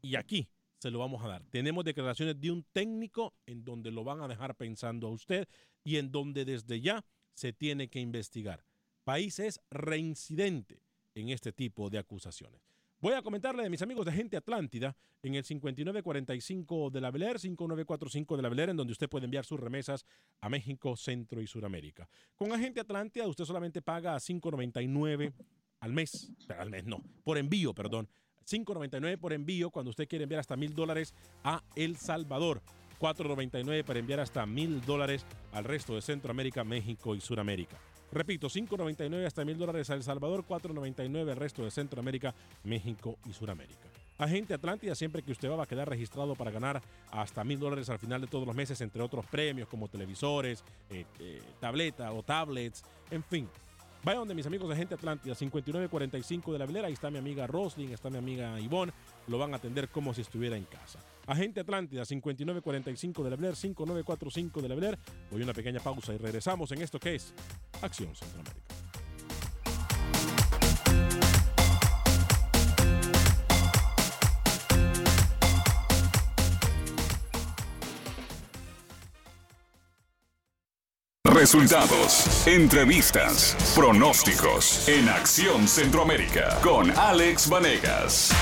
[0.02, 1.44] Y aquí se lo vamos a dar.
[1.44, 5.48] Tenemos declaraciones de un técnico en donde lo van a dejar pensando a usted
[5.82, 8.64] y en donde desde ya se tiene que investigar.
[9.04, 10.82] País es reincidente
[11.14, 12.61] en este tipo de acusaciones.
[12.98, 17.38] Voy a comentarle de mis amigos de Gente Atlántida en el 5945 de la Beler,
[17.38, 20.06] 5945 de la Beler, en donde usted puede enviar sus remesas
[20.40, 22.09] a México, Centro y Suramérica.
[22.37, 25.35] Con Agente Atlántida usted solamente paga 5.99
[25.80, 28.09] al mes, al mes no, por envío, perdón.
[28.46, 32.62] 5.99 por envío cuando usted quiere enviar hasta mil dólares a El Salvador.
[32.98, 37.78] 4.99 para enviar hasta mil dólares al resto de Centroamérica, México y Suramérica.
[38.12, 43.33] Repito, 5.99 hasta mil dólares a El Salvador, 4.99 al resto de Centroamérica, México y
[43.33, 43.88] Suramérica.
[44.19, 47.90] Agente Atlántida, siempre que usted va, va a quedar registrado para ganar hasta mil dólares
[47.90, 52.23] al final de todos los meses, entre otros premios como televisores, eh, eh, tabletas o
[52.23, 53.49] tablets, en fin.
[54.03, 57.47] Vaya donde mis amigos de Agente Atlántida, 5945 de la Vilera, ahí está mi amiga
[57.47, 58.92] Roslyn, está mi amiga Ivonne,
[59.27, 61.01] lo van a atender como si estuviera en casa.
[61.27, 64.99] Agente Atlántida 5945 de la Blair, 5945 de la Blair.
[65.31, 67.35] Voy a una pequeña pausa y regresamos en esto que es
[67.83, 68.77] Acción Centroamérica.
[81.37, 88.33] Resultados, entrevistas, pronósticos en Acción Centroamérica con Alex Vanegas.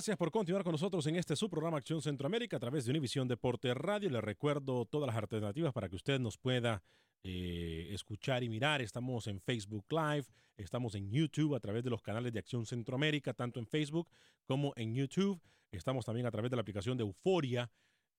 [0.00, 3.28] Gracias por continuar con nosotros en este su programa Acción Centroamérica a través de Univisión
[3.28, 4.08] Deporte Radio.
[4.08, 6.82] Le recuerdo todas las alternativas para que usted nos pueda
[7.22, 8.80] eh, escuchar y mirar.
[8.80, 10.24] Estamos en Facebook Live,
[10.56, 14.08] estamos en YouTube a través de los canales de Acción Centroamérica, tanto en Facebook
[14.46, 15.38] como en YouTube.
[15.70, 17.70] Estamos también a través de la aplicación de Euforia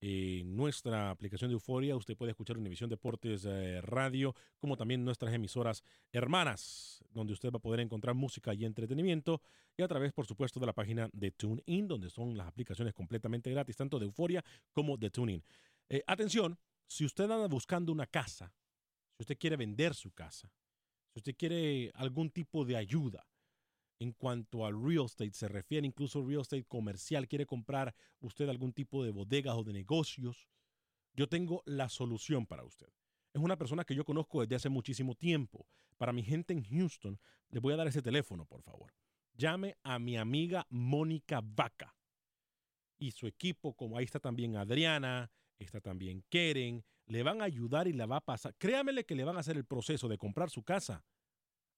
[0.02, 5.32] en nuestra aplicación de Euforia usted puede escuchar Univisión Deportes eh, Radio, como también nuestras
[5.32, 9.42] emisoras hermanas, donde usted va a poder encontrar música y entretenimiento,
[9.78, 13.52] y a través, por supuesto, de la página de TuneIn, donde son las aplicaciones completamente
[13.52, 15.44] gratis, tanto de Euforia como de TuneIn.
[15.88, 18.52] Eh, atención, si usted anda buscando una casa,
[19.18, 20.52] si usted quiere vender su casa,
[21.14, 23.28] si usted quiere algún tipo de ayuda,
[24.02, 28.74] en cuanto al real estate se refiere, incluso real estate comercial, quiere comprar usted algún
[28.74, 30.50] tipo de bodegas o de negocios,
[31.14, 32.90] yo tengo la solución para usted.
[33.32, 35.68] Es una persona que yo conozco desde hace muchísimo tiempo.
[36.00, 38.92] Para mi gente en Houston, le voy a dar ese teléfono, por favor.
[39.36, 41.96] Llame a mi amiga Mónica Vaca
[42.98, 47.88] y su equipo, como ahí está también Adriana, está también Keren, le van a ayudar
[47.88, 48.56] y la va a pasar.
[48.58, 51.06] Créamele que le van a hacer el proceso de comprar su casa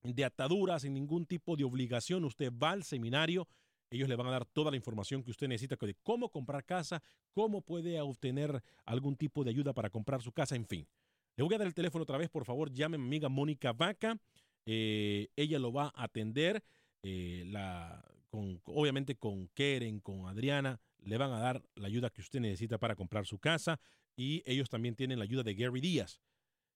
[0.03, 2.25] de atadura, sin ningún tipo de obligación.
[2.25, 3.47] Usted va al seminario,
[3.90, 7.03] ellos le van a dar toda la información que usted necesita de cómo comprar casa,
[7.33, 10.87] cómo puede obtener algún tipo de ayuda para comprar su casa, en fin.
[11.37, 13.75] Le voy a dar el teléfono otra vez, por favor, llame a mi amiga Mónica
[13.75, 14.19] Vaca.
[14.64, 16.64] Eh, ella lo va a atender,
[17.03, 22.41] eh, la, obviamente con Keren, con Adriana le van a dar la ayuda que usted
[22.41, 23.81] necesita para comprar su casa
[24.17, 26.21] y ellos también tienen la ayuda de Gary Díaz,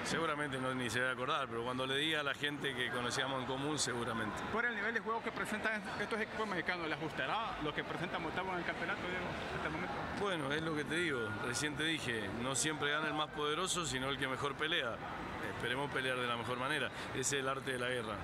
[0.04, 3.40] Seguramente no ni se debe acordar, pero cuando le diga a la gente que conocíamos
[3.40, 4.36] en común, seguramente.
[4.52, 8.18] Por el nivel de juego que presentan estos equipos mexicanos, ¿le ajustará lo que presenta
[8.18, 9.00] Motagua en el campeonato
[9.54, 9.94] hasta el momento?
[10.20, 11.28] Bueno, es lo que te digo.
[11.46, 14.96] Recién te dije, no siempre gana el más poderoso, sino el que mejor pelea.
[15.56, 16.90] Esperemos pelear de la mejor manera.
[17.14, 18.16] Ese es el arte de la guerra.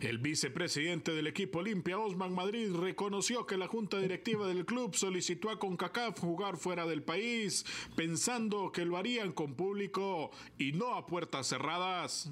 [0.00, 5.50] El vicepresidente del equipo Olimpia, Osman Madrid, reconoció que la junta directiva del club solicitó
[5.50, 7.64] a CONCACAF jugar fuera del país,
[7.96, 12.30] pensando que lo harían con público y no a puertas cerradas.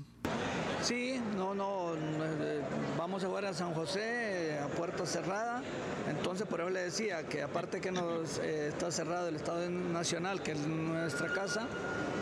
[0.83, 2.61] Sí, no, no, eh,
[2.99, 5.63] vamos a jugar a San José a puerta cerrada,
[6.11, 10.43] entonces por eso le decía que aparte que nos eh, está cerrado el Estado Nacional,
[10.43, 11.69] que es nuestra casa,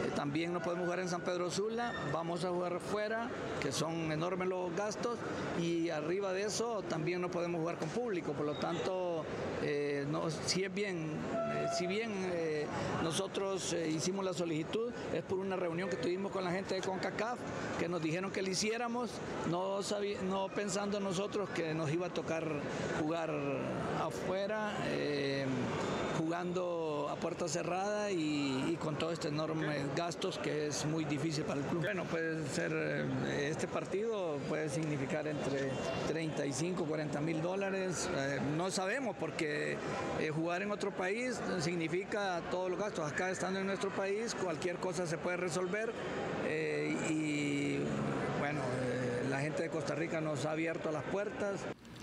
[0.04, 3.30] eh, también no podemos jugar en San Pedro Sula, vamos a jugar fuera,
[3.62, 5.18] que son enormes los gastos,
[5.60, 9.24] y arriba de eso también no podemos jugar con público, por lo tanto,
[10.08, 11.10] no, si bien,
[11.76, 12.12] si bien
[13.02, 17.38] nosotros hicimos la solicitud, es por una reunión que tuvimos con la gente de CONCACAF,
[17.78, 19.10] que nos dijeron que lo hiciéramos,
[19.50, 19.80] no,
[20.28, 22.44] no pensando nosotros que nos iba a tocar
[23.00, 23.30] jugar
[24.00, 24.72] afuera.
[26.30, 31.42] Eh, jugando a puerta cerrada y, con todos estos enormes gastos que es muy difícil
[31.42, 31.82] para el club.
[31.82, 35.70] Bueno, puede ser, eh, este partido puede significar entre
[36.06, 39.76] 35, 40 mil dólares, eh, no sabemos porque
[40.32, 43.10] jugar en otro país significa todos los gastos.
[43.10, 45.92] Acá estando en nuestro país cualquier cosa se puede resolver
[47.08, 47.78] y
[48.40, 51.60] bueno, eh, la gente de Costa Rica nos ha abierto las puertas.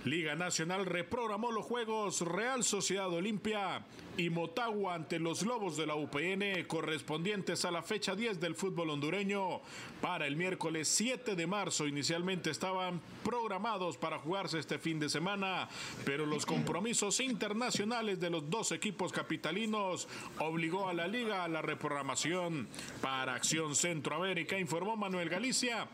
[0.08, 5.96] Liga Nacional reprogramó los juegos Real Sociedad Olimpia y Motagua ante los Lobos de la
[5.96, 9.60] UPN correspondientes a la fecha 10 del fútbol hondureño
[10.02, 11.88] para el miércoles 7 de marzo.
[11.88, 15.68] Inicialmente estaban programados para jugarse este fin de semana,
[16.06, 20.08] pero los compromisos internacionales de los dos equipos capitalinos
[20.40, 22.70] obligó a la liga a la reprogramación.
[23.02, 25.88] Para Acción Centroamérica informó Manuel Galicia,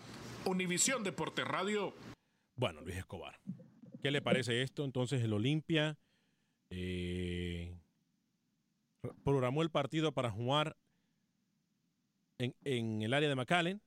[0.45, 1.95] Univisión Deportes Radio.
[2.55, 3.39] Bueno, Luis Escobar.
[4.03, 4.83] ¿Qué le parece esto?
[4.83, 5.97] Entonces el Olimpia
[6.69, 7.73] eh,
[9.23, 10.75] programó el partido para jugar
[12.37, 13.81] en, el área de McAllen.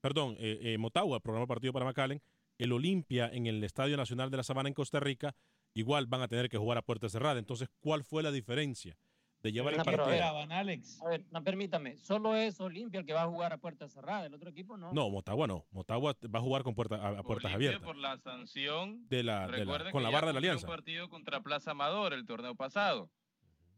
[0.00, 2.22] Perdón, eh, eh, Motagua programó el partido para McAllen.
[2.56, 5.36] El Olimpia en el Estadio Nacional de la Sabana en Costa Rica.
[5.74, 7.38] Igual van a tener que jugar a puerta cerrada.
[7.38, 8.96] Entonces, ¿cuál fue la diferencia?
[9.42, 10.06] De llevar el partido.
[10.50, 11.00] Alex.
[11.02, 14.26] A ver, no, permítame, solo es Olimpia el que va a jugar a puerta cerrada,
[14.26, 14.92] el otro equipo no.
[14.92, 15.66] No, Motagua no.
[15.70, 17.82] Motagua va a jugar con puerta, a, puertas abiertas.
[17.82, 19.48] por la sanción de la,
[19.92, 20.66] con la barra de la alianza.
[20.66, 23.10] un partido contra Plaza Amador el torneo pasado.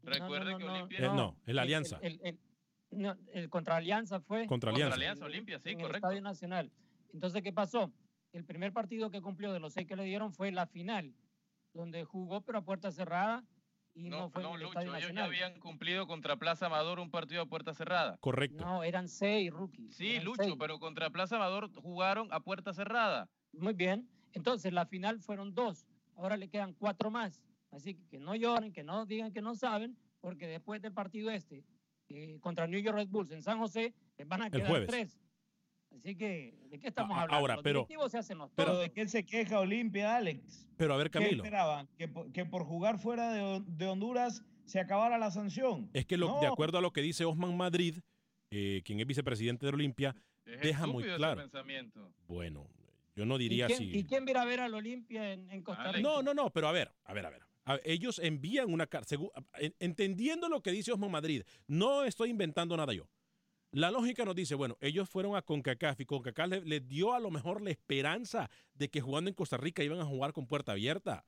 [0.03, 1.99] Recuerde que Olimpia eh, no, es la alianza.
[2.01, 2.19] El,
[3.33, 4.47] el, contra Alianza fue.
[4.47, 4.95] Contra Alianza.
[4.95, 5.97] Contra Alianza Olimpia, sí, en correcto.
[5.97, 6.71] El Estadio Nacional.
[7.13, 7.91] Entonces, ¿qué pasó?
[8.33, 11.13] El primer partido que cumplió de los seis que le dieron fue la final,
[11.73, 13.43] donde jugó pero a puerta cerrada
[13.93, 17.45] y no, fue no, Lucho, ellos ya habían cumplido contra Plaza Amador un partido a
[17.45, 18.17] puerta cerrada.
[18.21, 18.63] Correcto.
[18.63, 19.95] No, eran seis rookies.
[19.95, 23.29] Sí, Lucho, pero contra Plaza Amador jugaron a puerta cerrada.
[23.51, 24.09] Muy bien.
[24.33, 25.85] Entonces, la final fueron dos.
[26.15, 27.43] Ahora le quedan cuatro más.
[27.71, 31.31] Así que que no lloren, que no digan que no saben, porque después del partido
[31.31, 31.63] este
[32.09, 35.20] eh, contra New York Red Bulls en San José, les van a quedar tres.
[35.97, 37.35] Así que, ¿de qué estamos hablando?
[37.35, 37.87] Ahora, pero,
[38.55, 40.67] pero ¿de qué se queja Olimpia, Alex?
[40.77, 41.43] Pero a ver, Camilo.
[41.43, 41.87] ¿Qué esperaban?
[41.97, 45.89] ¿Que, por jugar fuera de, Honduras se acabara la sanción?
[45.93, 47.99] Es que de acuerdo a lo que dice Osman Madrid,
[48.49, 51.49] eh, quien es vicepresidente de Olimpia, deja muy claro.
[52.27, 52.67] Bueno,
[53.15, 53.91] yo no diría ¿Y así.
[53.93, 56.01] ¿Y quién viene a ver al Olimpia en, Costa Rica?
[56.01, 57.81] No, no, no, pero a ver, a ver, a ver.
[57.83, 59.15] ellos envían una carta,
[59.79, 63.07] entendiendo lo que dice Osman Madrid, no estoy inventando nada yo.
[63.71, 67.31] La lógica nos dice, bueno, ellos fueron a CONCACAF y CONCACAF les, dio a lo
[67.31, 71.25] mejor la esperanza de que jugando en Costa Rica iban a jugar con puerta abierta.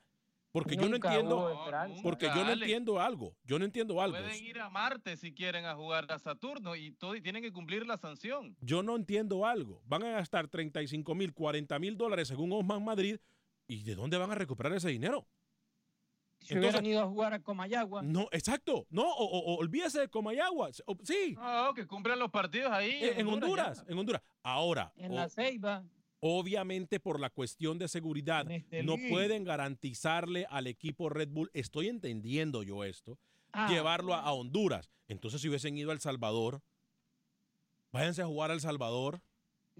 [0.51, 1.65] Porque yo no entiendo,
[2.03, 3.35] porque yo no entiendo algo.
[3.43, 4.17] Yo no entiendo algo.
[4.17, 7.51] Pueden ir a Marte si quieren a jugar a Saturno y, todo, y tienen que
[7.51, 8.55] cumplir la sanción.
[8.61, 9.81] Yo no entiendo algo.
[9.85, 13.17] Van a gastar 35 mil, 40 mil dólares según Osman Madrid.
[13.67, 15.25] ¿Y de dónde van a recuperar ese dinero?
[16.43, 18.01] Si hubieran ido a jugar a Comayagua.
[18.03, 18.85] No, exacto.
[18.89, 20.71] No, o, olvídese de Comayagua.
[21.03, 21.35] sí.
[21.35, 22.99] No, que cumplan los partidos ahí.
[23.01, 24.21] En, en Honduras, en Honduras.
[24.43, 24.91] Ahora.
[24.97, 25.83] En la Ceiba.
[26.25, 28.47] Obviamente por la cuestión de seguridad
[28.85, 33.19] no pueden garantizarle al equipo Red Bull, estoy entendiendo yo esto,
[33.51, 33.67] ah.
[33.69, 34.89] llevarlo a, Honduras.
[35.09, 36.61] Entonces si hubiesen ido a El Salvador,
[37.91, 39.21] váyanse a jugar a El Salvador.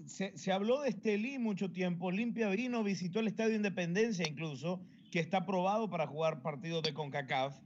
[0.04, 2.08] Se, habló de Estelí mucho tiempo.
[2.08, 4.82] Olimpia vino, visitó el Estadio Independencia incluso,
[5.14, 7.56] que está aprobado para jugar partidos de CONCACAF.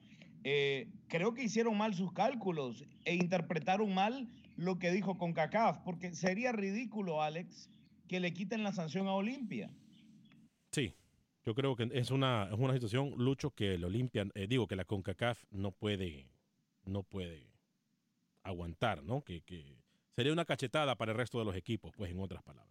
[0.44, 6.14] Eh, creo que hicieron mal sus cálculos e interpretaron mal lo que dijo CONCACAF, porque
[6.14, 7.70] sería ridículo, Alex,
[8.06, 9.70] que le quiten la sanción a Olimpia.
[10.72, 10.94] Sí,
[11.46, 14.76] yo creo que es una, es una situación, Lucho, que el Olimpia, eh, digo que
[14.76, 16.28] la CONCACAF no puede,
[16.84, 17.50] no puede
[18.42, 19.22] aguantar, ¿no?
[19.22, 19.42] Que,
[20.14, 22.67] sería una cachetada para el resto de los equipos, pues en otras palabras.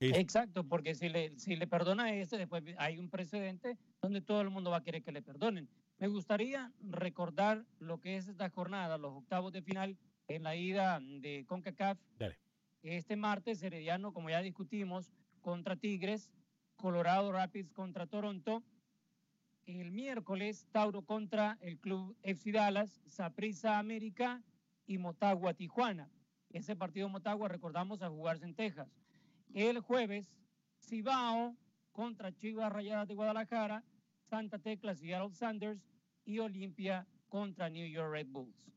[0.00, 4.42] Exacto, porque si le, si le perdona a este, después hay un precedente donde todo
[4.42, 5.68] el mundo va a querer que le perdonen.
[5.98, 9.96] Me gustaría recordar lo que es esta jornada, los octavos de final
[10.28, 11.98] en la ida de CONCACAF.
[12.18, 12.38] Dale.
[12.82, 16.30] Este martes, Herediano, como ya discutimos, contra Tigres,
[16.76, 18.62] Colorado Rapids contra Toronto.
[19.64, 24.42] El miércoles, Tauro contra el club FC Dallas, Saprissa América
[24.86, 26.10] y Motagua Tijuana.
[26.50, 28.88] Ese partido Motagua, recordamos, a jugarse en Texas.
[29.56, 30.30] El jueves,
[30.80, 31.56] Cibao
[31.90, 33.82] contra Chivas Rayadas de Guadalajara,
[34.28, 35.80] Santa Tecla Seattle Sanders
[36.26, 38.70] y Olimpia contra New York Red Bulls.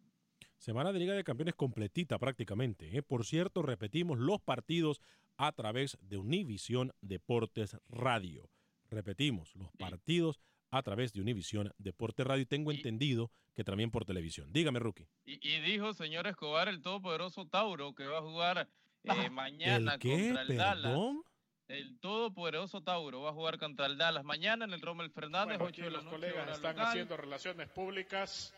[0.57, 2.97] Semana de Liga de Campeones completita prácticamente.
[2.97, 3.03] ¿eh?
[3.03, 5.01] Por cierto, repetimos los partidos
[5.36, 8.49] a través de Univisión Deportes Radio.
[8.89, 10.39] Repetimos los partidos
[10.71, 14.53] a través de Univisión Deportes Radio y tengo entendido que también por televisión.
[14.53, 15.09] Dígame, Rookie.
[15.25, 18.69] Y, dijo, señor Escobar, el todopoderoso Tauro que va a jugar
[19.18, 20.99] eh, mañana contra el Dallas.
[21.68, 25.60] El todopoderoso Tauro va a jugar contra el Dallas mañana en el Rommel Fernández.
[25.60, 28.53] los colegas están haciendo relaciones públicas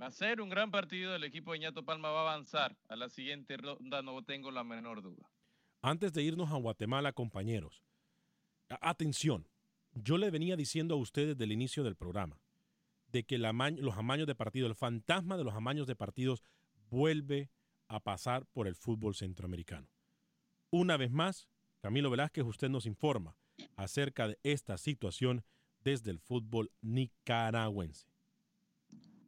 [0.00, 1.14] Va a ser un gran partido.
[1.14, 4.64] El equipo de Ñato Palma va a avanzar a la siguiente ronda, no tengo la
[4.64, 5.30] menor duda.
[5.82, 7.82] Antes de irnos a Guatemala, compañeros,
[8.80, 9.46] atención.
[9.94, 12.40] Yo le venía diciendo a ustedes desde el inicio del programa
[13.08, 16.42] de que los amaños de partido, el fantasma de los amaños de partidos
[16.88, 17.50] vuelve
[17.92, 19.88] a pasar por el fútbol centroamericano.
[20.70, 21.48] Una vez más,
[21.80, 23.36] Camilo Velázquez, usted nos informa
[23.76, 25.44] acerca de esta situación
[25.84, 28.06] desde el fútbol nicaragüense.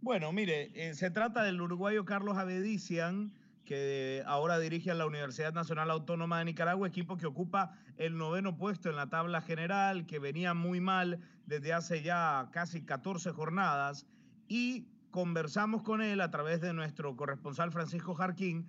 [0.01, 3.35] Bueno, mire, eh, se trata del uruguayo Carlos Avedician,
[3.65, 8.57] que ahora dirige a la Universidad Nacional Autónoma de Nicaragua, equipo que ocupa el noveno
[8.57, 14.07] puesto en la tabla general, que venía muy mal desde hace ya casi 14 jornadas,
[14.49, 18.67] y conversamos con él a través de nuestro corresponsal Francisco Jarquín,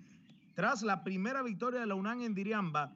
[0.54, 2.94] tras la primera victoria de la UNAM en Diriamba.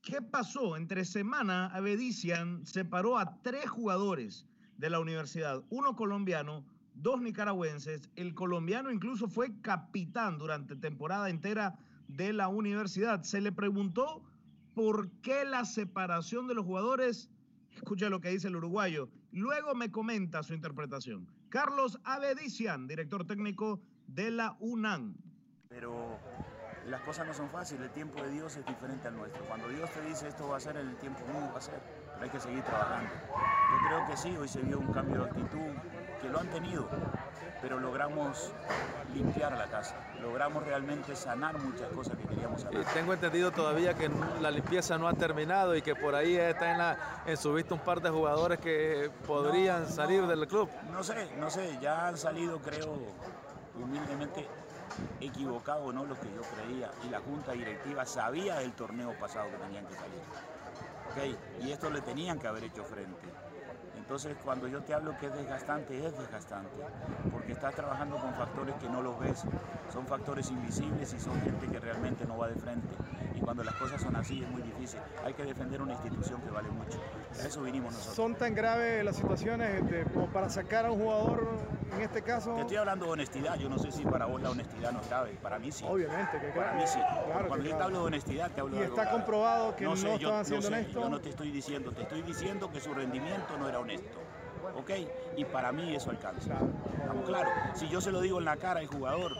[0.00, 0.78] ¿Qué pasó?
[0.78, 4.46] Entre semana, Avedician separó a tres jugadores
[4.78, 6.64] de la universidad, uno colombiano,
[6.94, 8.08] dos nicaragüenses.
[8.16, 11.76] El colombiano incluso fue capitán durante temporada entera
[12.08, 13.24] de la universidad.
[13.24, 14.22] Se le preguntó
[14.72, 17.28] por qué la separación de los jugadores.
[17.76, 19.10] Escucha lo que dice el uruguayo.
[19.32, 21.28] Luego me comenta su interpretación.
[21.50, 25.16] Carlos Avedician, director técnico de la UNAM.
[25.68, 26.16] Pero
[26.86, 29.44] las cosas no son fáciles, el tiempo de Dios es diferente al nuestro.
[29.46, 31.80] Cuando Dios te dice esto va a ser, el tiempo no va a ser,
[32.12, 33.10] pero hay que seguir trabajando.
[33.12, 35.74] Yo creo que sí, hoy se vio un cambio de actitud,
[36.22, 36.88] que lo han tenido,
[37.60, 38.52] pero logramos
[39.14, 42.84] limpiar la casa, logramos realmente sanar muchas cosas que queríamos sanar.
[42.94, 44.10] tengo entendido todavía que
[44.40, 47.74] la limpieza no ha terminado y que por ahí está en, la, en su vista
[47.74, 50.68] un par de jugadores que podrían salir del club.
[50.92, 52.96] No sé, no sé, ya han salido creo
[53.74, 54.46] humildemente
[55.20, 59.56] equivocado no lo que yo creía y la junta directiva sabía del torneo pasado que
[59.56, 60.20] tenían que salir.
[61.12, 63.26] Okay, y esto le tenían que haber hecho frente.
[64.10, 66.74] Entonces, cuando yo te hablo que es desgastante, es desgastante,
[67.30, 69.46] porque estás trabajando con factores que no los ves,
[69.92, 73.09] son factores invisibles y son gente que realmente no va de frente.
[73.50, 75.00] Cuando las cosas son así es muy difícil.
[75.24, 77.00] Hay que defender una institución que vale mucho.
[77.36, 78.14] A eso vinimos nosotros.
[78.14, 79.82] ¿Son tan graves las situaciones
[80.14, 81.58] como para sacar a un jugador,
[81.92, 82.54] en este caso?
[82.54, 83.58] Te estoy hablando de honestidad.
[83.58, 85.36] Yo no sé si para vos la honestidad no es grave.
[85.42, 85.84] Para mí sí.
[85.84, 87.00] Obviamente, que Para mí sí.
[87.48, 90.44] cuando yo te hablo de honestidad, te hablo de ¿Y está comprobado que no, estaban
[90.44, 90.94] siendo honestos?
[90.94, 91.90] Yo no te estoy diciendo.
[91.90, 94.20] Te estoy diciendo que su rendimiento no era honesto.
[94.76, 94.90] ¿Ok?
[95.36, 96.54] Y para mí eso alcanza.
[97.00, 97.52] Estamos claros.
[97.74, 99.36] Si yo se lo digo en la cara al jugador,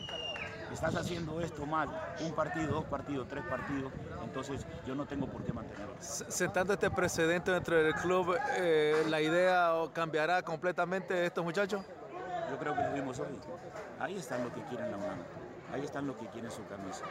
[0.74, 1.88] estás haciendo esto mal,
[2.20, 3.92] un partido, dos partidos, tres partidos,
[4.24, 5.94] entonces yo no tengo por qué mantenerlo.
[6.00, 11.84] Sentando este precedente dentro del club, eh, ¿la idea cambiará completamente de estos muchachos?
[12.50, 13.38] Yo creo que lo vimos hoy.
[14.00, 15.22] Ahí están los que quieren la mano.
[15.72, 17.04] Ahí están los que quieren su camisa.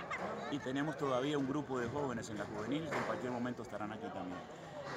[0.51, 3.91] Y tenemos todavía un grupo de jóvenes en la juvenil que en cualquier momento estarán
[3.91, 4.39] aquí también.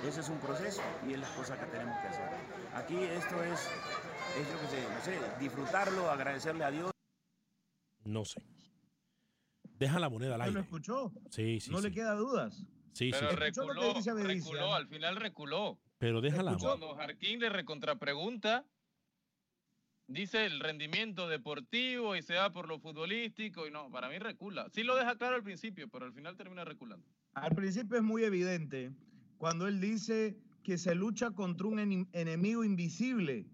[0.07, 2.29] Ese es un proceso y es la cosa que tenemos que hacer.
[2.75, 3.61] Aquí esto es,
[4.41, 6.93] es lo que sé, no sé, disfrutarlo, agradecerle a Dios.
[8.05, 8.43] No sé.
[9.79, 10.53] Deja la moneda al aire.
[10.53, 11.13] ¿No lo escuchó?
[11.31, 11.71] Sí, sí.
[11.71, 11.85] No sí.
[11.89, 12.65] le queda dudas.
[12.93, 13.37] Sí, Pero sí.
[13.37, 13.95] reculó,
[14.25, 15.79] reculó, al final reculó.
[15.99, 16.57] Pero déjala.
[16.59, 18.67] Cuando Jarquín le recontrapregunta,
[20.07, 24.69] dice el rendimiento deportivo y se va por lo futbolístico y no, para mí recula.
[24.71, 27.07] Sí lo deja claro al principio, pero al final termina reculando.
[27.35, 28.93] Al principio es muy evidente
[29.39, 33.47] cuando él dice que se lucha contra un enemigo invisible,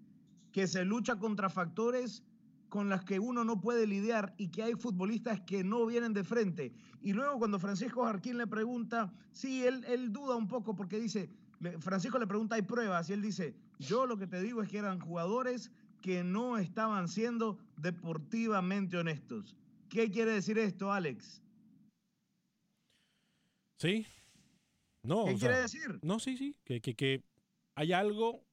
[0.53, 2.24] que se lucha contra factores
[2.69, 6.25] con los que uno no puede lidiar y que hay futbolistas que no vienen de
[6.25, 6.73] frente.
[7.01, 11.31] Y luego cuando Francisco Jarquín le pregunta, sí, él, él duda un poco porque dice,
[11.81, 14.79] Francisco le pregunta, hay pruebas, y él dice, yo lo que te digo es que
[14.79, 19.57] eran jugadores que no estaban siendo deportivamente honestos.
[19.89, 21.43] ¿Qué quiere decir esto, Alex?
[23.79, 24.07] Sí.
[25.03, 25.99] No, ¿Qué quiere sea, decir?
[26.03, 26.57] No, sí, sí.
[26.64, 27.25] Que, que, que
[27.75, 28.45] hay algo,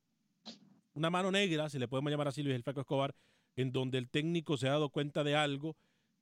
[0.94, 3.14] una mano negra, si le podemos llamar así Luis El Flaco Escobar,
[3.56, 5.76] en donde el técnico se ha dado cuenta de algo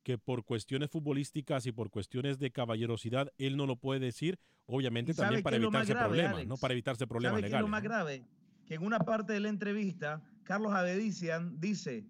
[0.03, 5.11] que por cuestiones futbolísticas y por cuestiones de caballerosidad él no lo puede decir, obviamente
[5.11, 6.49] ¿Y sabe también para evitarse grave, problemas, Alex?
[6.49, 7.63] no para evitarse problemas ¿Sabe qué es legales.
[7.63, 7.89] lo más ¿no?
[7.89, 8.25] grave?
[8.65, 12.05] Que en una parte de la entrevista, Carlos Avedician dice,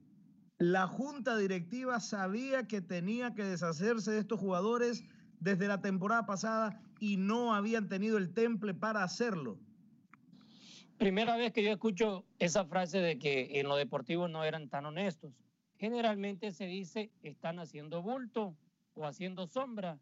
[0.57, 5.03] la junta directiva sabía que tenía que deshacerse de estos jugadores
[5.39, 9.59] desde la temporada pasada y no habían tenido el temple para hacerlo.
[10.97, 14.85] Primera vez que yo escucho esa frase de que en lo deportivo no eran tan
[14.85, 15.33] honestos.
[15.77, 18.55] Generalmente se dice están haciendo bulto
[18.93, 19.99] o haciendo sombra,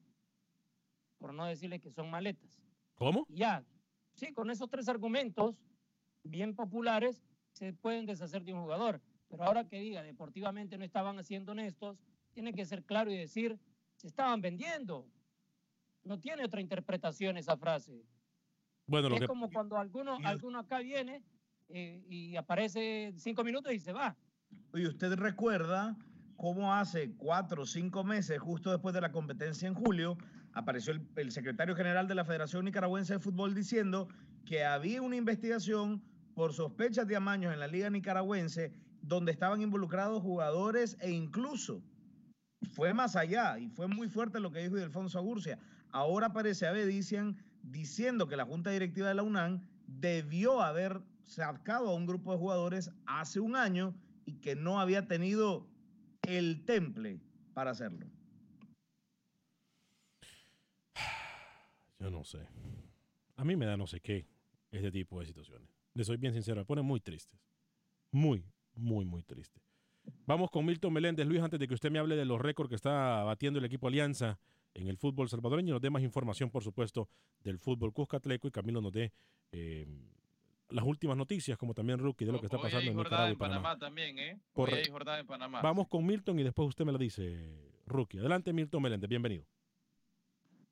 [1.18, 2.62] por no decirle que son maletas.
[2.96, 3.26] ¿Cómo?
[3.30, 3.64] Ya,
[4.14, 5.56] sí, con esos tres argumentos
[6.24, 7.24] bien populares
[7.54, 9.02] se pueden deshacer de un jugador.
[9.28, 11.98] Pero ahora que diga deportivamente no estaban haciendo honestos,
[12.34, 13.58] tiene que ser claro y decir
[13.96, 15.08] se estaban vendiendo.
[16.04, 18.04] No tiene otra interpretación esa frase.
[18.88, 21.24] Bueno, lo es que, como cuando alguno, alguno acá viene
[21.70, 24.16] eh, y aparece cinco minutos y se va.
[24.74, 25.98] Y usted recuerda
[26.36, 30.18] cómo hace cuatro o cinco meses, justo después de la competencia en julio,
[30.54, 34.08] apareció el, el secretario general de la Federación Nicaragüense de Fútbol diciendo
[34.46, 36.02] que había una investigación
[36.34, 41.82] por sospechas de amaños en la Liga Nicaragüense donde estaban involucrados jugadores e incluso
[42.74, 45.60] fue más allá y fue muy fuerte lo que dijo Ildefonso Agurcia.
[45.92, 51.96] Ahora aparece Avedician diciendo que la Junta Directiva de la UNAM debió haber sacado a
[51.96, 53.96] un grupo de jugadores hace un año
[54.26, 55.68] y que no había tenido
[56.24, 57.20] el temple
[57.54, 58.06] para hacerlo.
[62.00, 62.40] yo no sé.
[63.36, 64.28] A mí me da no sé qué
[64.72, 65.70] este tipo de situaciones.
[65.94, 67.38] Le soy bien sincero, me pone muy triste.
[68.12, 68.46] Muy,
[68.76, 69.62] muy, muy triste.
[70.26, 71.28] Vamos con Milton Meléndez.
[71.28, 73.88] Luis, antes de que usted me hable de los récords que está batiendo el equipo
[73.88, 74.40] Alianza
[74.74, 77.08] en el fútbol salvadoreño, y nos dé más información, por supuesto,
[77.44, 79.12] del fútbol Cuscatleco y Camilo nos dé
[79.52, 79.88] eh,
[80.70, 83.32] las últimas noticias, como también Rookie, de lo que está pasando hay en Nicaragua y
[83.34, 83.62] en Panamá.
[83.62, 84.40] Panamá también, ¿eh?
[84.54, 85.62] Jornada en Panamá.
[85.62, 87.38] Vamos con Milton y después usted me lo dice,
[87.86, 88.20] Rookie.
[88.20, 89.46] Adelante, Milton Meléndez, bienvenido.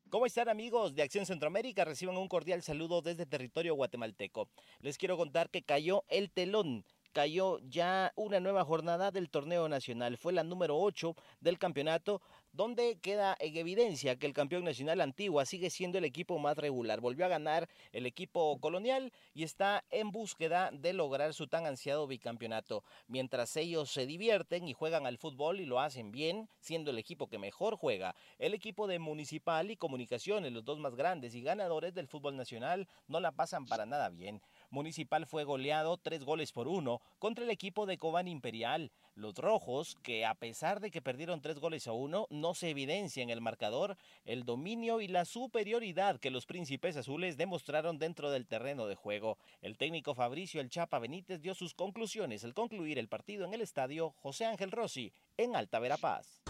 [0.10, 1.86] ¿Cómo están amigos de Acción Centroamérica?
[1.86, 4.50] Reciban un cordial saludo desde territorio guatemalteco.
[4.80, 6.84] Les quiero contar que cayó el telón.
[7.12, 10.18] Cayó ya una nueva jornada del torneo nacional.
[10.18, 15.46] Fue la número 8 del campeonato, donde queda en evidencia que el campeón nacional Antigua
[15.46, 17.00] sigue siendo el equipo más regular.
[17.02, 22.06] Volvió a ganar el equipo colonial y está en búsqueda de lograr su tan ansiado
[22.06, 22.84] bicampeonato.
[23.08, 27.28] Mientras ellos se divierten y juegan al fútbol y lo hacen bien, siendo el equipo
[27.28, 31.94] que mejor juega, el equipo de Municipal y Comunicaciones, los dos más grandes y ganadores
[31.94, 34.42] del fútbol nacional, no la pasan para nada bien.
[34.72, 38.92] Municipal fue goleado tres goles por uno contra el equipo de Cobán Imperial.
[39.16, 43.24] Los rojos, que a pesar de que perdieron tres goles a uno, no se evidencia
[43.24, 48.48] en el marcador el dominio y la superioridad que los príncipes azules demostraron dentro del
[48.48, 49.38] terreno de juego.
[49.62, 53.62] El técnico Fabricio El Chapa Benítez dio sus conclusiones al concluir el partido en el
[53.62, 56.42] estadio José Ángel Rossi en Alta Verapaz.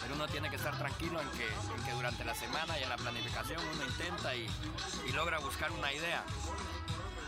[0.00, 3.60] pero uno tiene que estar tranquilo en que, durante la semana y en la planificación
[3.74, 6.24] uno intenta y logra buscar una idea.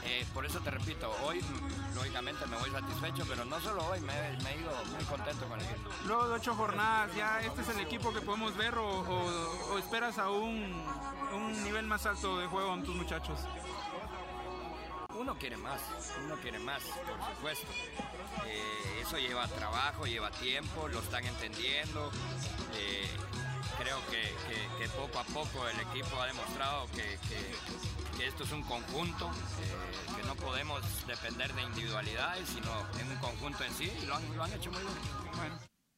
[0.07, 1.41] Eh, por eso te repito, hoy
[1.95, 5.59] lógicamente me voy satisfecho, pero no solo hoy, me, me he ido muy contento con
[5.59, 5.91] el equipo.
[6.07, 9.79] Luego de ocho jornadas, ¿ya este es el equipo que podemos ver o, o- o
[9.79, 10.85] esperas a un,
[11.33, 13.39] un nivel más alto de juego en tus muchachos?
[15.17, 15.81] uno quiere más,
[16.25, 17.67] uno quiere más, por supuesto.
[18.47, 22.11] Eh, eso lleva trabajo, lleva tiempo, lo están entendiendo.
[22.75, 23.09] Eh,
[23.79, 27.17] creo que, poco a poco el equipo ha demostrado que,
[28.23, 33.65] esto es un conjunto, eh, que no podemos depender de individualidades, sino en un conjunto
[33.65, 35.53] en sí, y lo han, hecho muy bien.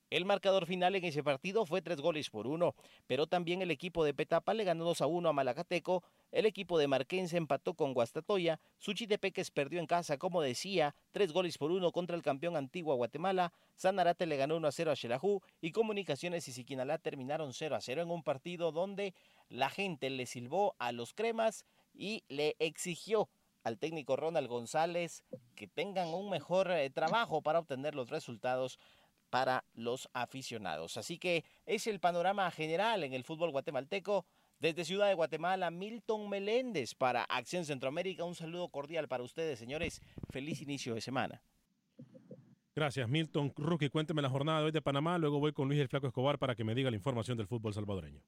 [0.08, 2.76] El marcador final en ese partido fue tres goles por uno,
[3.08, 6.78] pero también el equipo de Petapa le ganó 2 a 1 a Malacateco, el equipo
[6.78, 11.90] de Marquense empató con Guastatoya, Suchitepeques perdió en casa, como decía, tres goles por uno
[11.90, 16.46] contra el campeón Antigua Guatemala, Sanarate le ganó 1 a 0 a Xelajú y Comunicaciones
[16.46, 19.12] y Siquinalá terminaron 0 a 0 en un partido donde
[19.48, 21.64] la gente le silbó a los cremas
[21.96, 23.28] y le exigió
[23.64, 25.24] al técnico Ronald González
[25.54, 28.78] que tengan un mejor eh, trabajo para obtener los resultados
[29.30, 30.96] para los aficionados.
[30.96, 34.24] Así que es el panorama general en el fútbol guatemalteco.
[34.58, 38.24] Desde Ciudad de Guatemala, Milton Meléndez para Acción Centroamérica.
[38.24, 40.00] Un saludo cordial para ustedes, señores.
[40.30, 41.42] Feliz inicio de semana.
[42.74, 43.52] Gracias, Milton.
[43.56, 45.18] Rookie, cuénteme la jornada de hoy de Panamá.
[45.18, 47.74] Luego voy con Luis el Flaco Escobar para que me diga la información del fútbol
[47.74, 48.22] salvadoreño.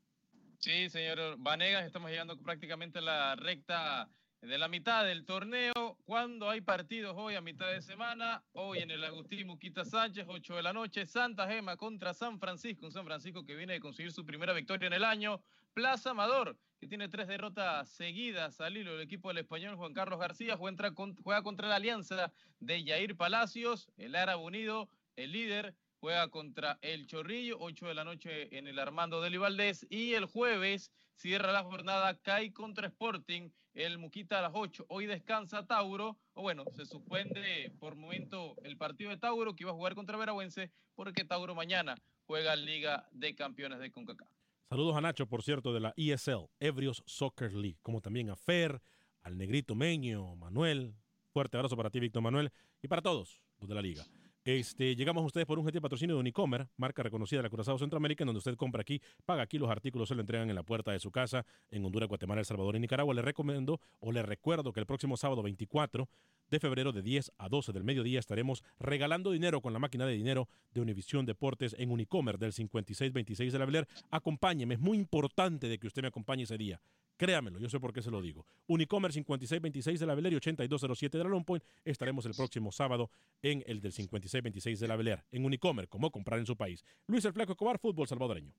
[0.61, 5.97] Sí, señor Vanegas, estamos llegando prácticamente a la recta de la mitad del torneo.
[6.05, 10.57] Cuando hay partidos hoy a mitad de semana, hoy en el Agustín Muquita Sánchez, 8
[10.57, 14.11] de la noche, Santa Gema contra San Francisco, un San Francisco que viene de conseguir
[14.11, 15.41] su primera victoria en el año.
[15.75, 20.19] Plaza Amador, que tiene tres derrotas seguidas al hilo del equipo del español Juan Carlos
[20.19, 20.93] García, juega,
[21.23, 27.07] juega contra la alianza de Yair Palacios, el Árabe Unido, el líder juega contra el
[27.07, 29.87] Chorrillo, 8 de la noche en el Armando de Valdés.
[29.91, 34.87] Y el jueves cierra la jornada CAI contra Sporting, el Muquita a las 8.
[34.89, 39.73] Hoy descansa Tauro, o bueno, se suspende por momento el partido de Tauro que iba
[39.73, 41.97] a jugar contra Veragüense, porque Tauro mañana
[42.27, 44.29] juega Liga de Campeones de CONCACAF.
[44.69, 48.83] Saludos a Nacho, por cierto, de la ESL, Ebrios Soccer League, como también a Fer,
[49.23, 50.95] al Negrito Meño, Manuel.
[51.33, 54.05] Fuerte abrazo para ti, Víctor Manuel, y para todos los de la liga.
[54.49, 57.77] Este, llegamos a ustedes por un gentil patrocinio de Unicomer, marca reconocida de la Curazao
[57.77, 60.63] Centroamérica, en donde usted compra aquí, paga aquí, los artículos se lo entregan en la
[60.63, 63.13] puerta de su casa, en Honduras, Guatemala, El Salvador y Nicaragua.
[63.13, 66.09] Le recomiendo o le recuerdo que el próximo sábado 24
[66.49, 70.15] de febrero de 10 a 12 del mediodía estaremos regalando dinero con la máquina de
[70.15, 73.87] dinero de Univisión Deportes en Unicomer del 5626 de la Beler.
[74.11, 76.81] Acompáñeme, es muy importante de que usted me acompañe ese día.
[77.19, 78.47] Créamelo, yo sé por qué se lo digo.
[78.69, 81.65] Unicomer 5626 de la Beler y 8207 de la Longpoint.
[81.85, 83.11] Estaremos el próximo sábado
[83.43, 85.25] en el del 5626 de la Beler.
[85.33, 86.85] En Unicomer, como comprar en su país.
[87.09, 88.55] Luis El Flaco Escobar, fútbol salvadoreño.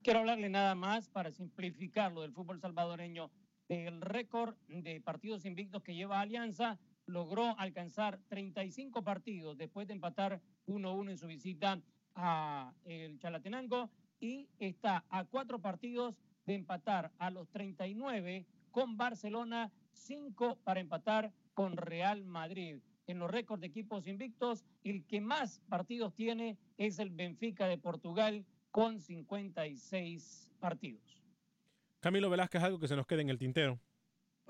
[0.00, 3.32] Quiero hablarle nada más para simplificar lo del fútbol salvadoreño.
[3.68, 10.40] El récord de partidos invictos que lleva Alianza logró alcanzar 35 partidos después de empatar
[10.68, 11.82] 1-1 en su visita
[12.14, 13.90] a el Chalatenango
[14.20, 16.20] y está a cuatro partidos
[16.50, 22.80] de empatar a los 39 con Barcelona, 5 para empatar con Real Madrid.
[23.06, 27.78] En los récords de equipos invictos, el que más partidos tiene es el Benfica de
[27.78, 31.22] Portugal con 56 partidos.
[32.00, 33.78] Camilo Velázquez, algo que se nos quede en el tintero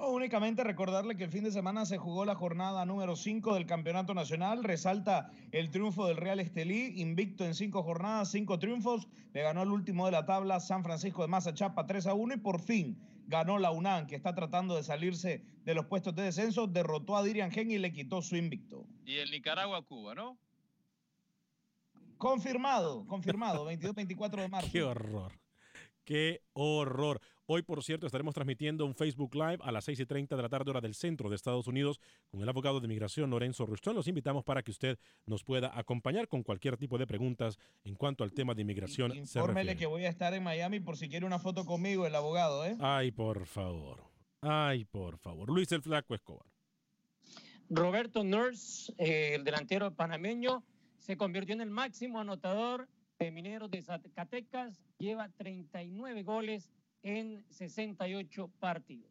[0.09, 4.15] únicamente recordarle que el fin de semana se jugó la jornada número 5 del Campeonato
[4.15, 4.65] Nacional.
[4.65, 9.09] Resalta el triunfo del Real Estelí, invicto en cinco jornadas, cinco triunfos.
[9.33, 12.39] Le ganó el último de la tabla San Francisco de Mazachapa 3 a 1 y
[12.39, 16.67] por fin ganó la UNAM, que está tratando de salirse de los puestos de descenso.
[16.67, 18.87] Derrotó a Dirian Gen y le quitó su invicto.
[19.05, 20.39] Y el Nicaragua-Cuba, ¿no?
[22.19, 24.69] Confirmado, confirmado, 22-24 de marzo.
[24.73, 25.40] Qué horror.
[26.05, 27.21] Qué horror.
[27.47, 30.49] Hoy, por cierto, estaremos transmitiendo un Facebook Live a las 6 y 30 de la
[30.49, 33.97] tarde, hora del centro de Estados Unidos, con el abogado de inmigración Lorenzo Rustón.
[33.97, 38.23] Los invitamos para que usted nos pueda acompañar con cualquier tipo de preguntas en cuanto
[38.23, 39.17] al tema de inmigración.
[39.17, 42.65] Infórmele que voy a estar en Miami por si quiere una foto conmigo, el abogado,
[42.65, 42.77] ¿eh?
[42.79, 44.05] Ay, por favor.
[44.43, 45.51] Ay, por favor.
[45.51, 46.47] Luis el Flaco Escobar.
[47.69, 50.65] Roberto Nurse, eh, el delantero panameño,
[50.99, 52.89] se convirtió en el máximo anotador
[53.21, 54.83] de Mineros de Zacatecas.
[54.99, 56.69] Lleva 39 goles
[57.03, 59.11] en 68 partidos.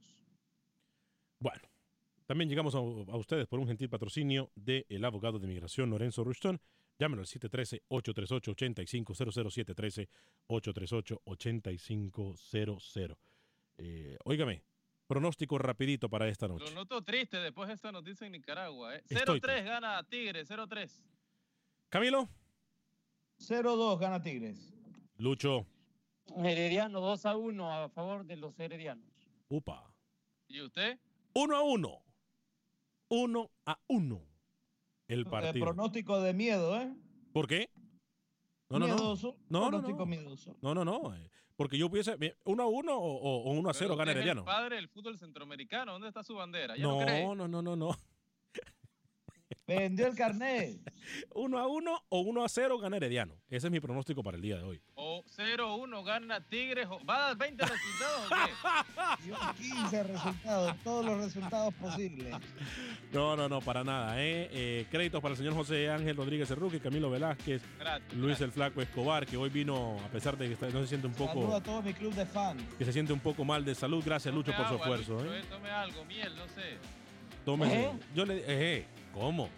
[1.39, 1.62] Bueno,
[2.26, 6.62] también llegamos a, ustedes por un gentil patrocinio del el abogado de inmigración Lorenzo Rushton.
[6.97, 10.10] Llámenlo al 713-838-8500,
[10.49, 13.18] 713-838-8500.
[13.78, 14.64] Eh, óigame,
[15.07, 16.66] pronóstico rapidito para esta noche.
[16.66, 18.97] Lo noto triste después de esta noticia en Nicaragua.
[18.97, 19.03] ¿eh?
[19.07, 21.01] 0-3 gana Tigres, 0-3.
[21.88, 22.28] Camilo.
[23.40, 24.74] 0-2 gana Tigres.
[25.18, 25.66] Lucho.
[26.38, 29.06] Herediano 2 a 1 a favor de los heredianos.
[29.50, 29.92] Upa.
[30.48, 31.00] ¿Y usted?
[31.34, 32.04] 1 a 1.
[33.10, 34.22] 1 a 1.
[35.08, 35.54] El partido.
[35.54, 36.94] El pronóstico de miedo, ¿eh?
[37.34, 37.70] ¿Por qué?
[38.70, 38.94] No, no, no.
[38.96, 39.38] Miedoso.
[39.50, 40.06] No, no, pronóstico no.
[40.06, 40.56] miedoso.
[40.62, 41.16] No, no, no.
[41.16, 42.16] eh, Porque yo pudiese.
[42.22, 44.42] eh, ¿Uno a uno o, o- o uno a cero Pero gana usted es Herediano?
[44.42, 45.94] el padre del fútbol centroamericano.
[45.94, 46.76] ¿Dónde está su bandera?
[46.78, 47.24] ¿Ya no, cree?
[47.24, 47.98] No, no, no, no, no.
[49.68, 50.80] Vendió el carnet.
[51.36, 53.34] Uno a uno o uno a cero gana Herediano.
[53.50, 54.82] Ese es mi pronóstico para el día de hoy.
[54.95, 56.88] O 0-1 gana Tigres.
[56.88, 59.24] ¿Va a dar 20 resultados o qué?
[59.26, 62.36] Dio 15 resultados, todos los resultados posibles.
[63.12, 64.22] No, no, no, para nada.
[64.24, 64.50] ¿eh?
[64.52, 68.82] Eh, créditos para el señor José Ángel Rodríguez Cerruque, Camilo Velázquez, Gracias, Luis el Flaco
[68.82, 71.56] Escobar, que hoy vino, a pesar de que está- no se siente un Saludo poco,
[71.56, 72.62] a todo mi club de fans.
[72.78, 74.04] que se siente un poco mal de salud.
[74.06, 75.14] Gracias, Lucho, por su Tome esfuerzo.
[75.14, 75.39] Lucho, ¿eh?
[75.39, 76.78] eh, Tome algo, miel, no sé.
[77.47, 77.91] ¿Eh?
[78.14, 79.49] Yo le eh, ¿cómo?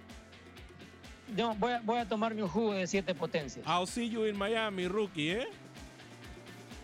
[1.36, 3.66] Yo voy a, voy a tomarme un jugo de siete potencias.
[3.66, 5.48] I'll see you in Miami, rookie, ¿eh?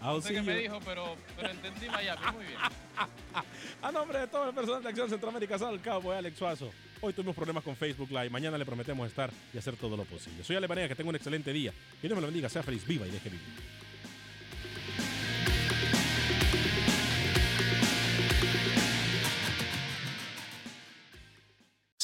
[0.01, 0.45] I'll No sé see qué you.
[0.45, 2.21] me dijo, pero, pero entendí Miami.
[2.33, 2.59] Muy bien.
[3.81, 6.71] A nombre de todo el personal de Acción Centroamérica, Sal Cowboy, Alex Suazo.
[7.01, 8.29] Hoy tuvimos problemas con Facebook Live.
[8.29, 10.43] Mañana le prometemos estar y hacer todo lo posible.
[10.43, 11.71] Soy Ale que tenga un excelente día.
[12.01, 13.45] Que Dios me lo bendiga, sea feliz, viva y deje vivir.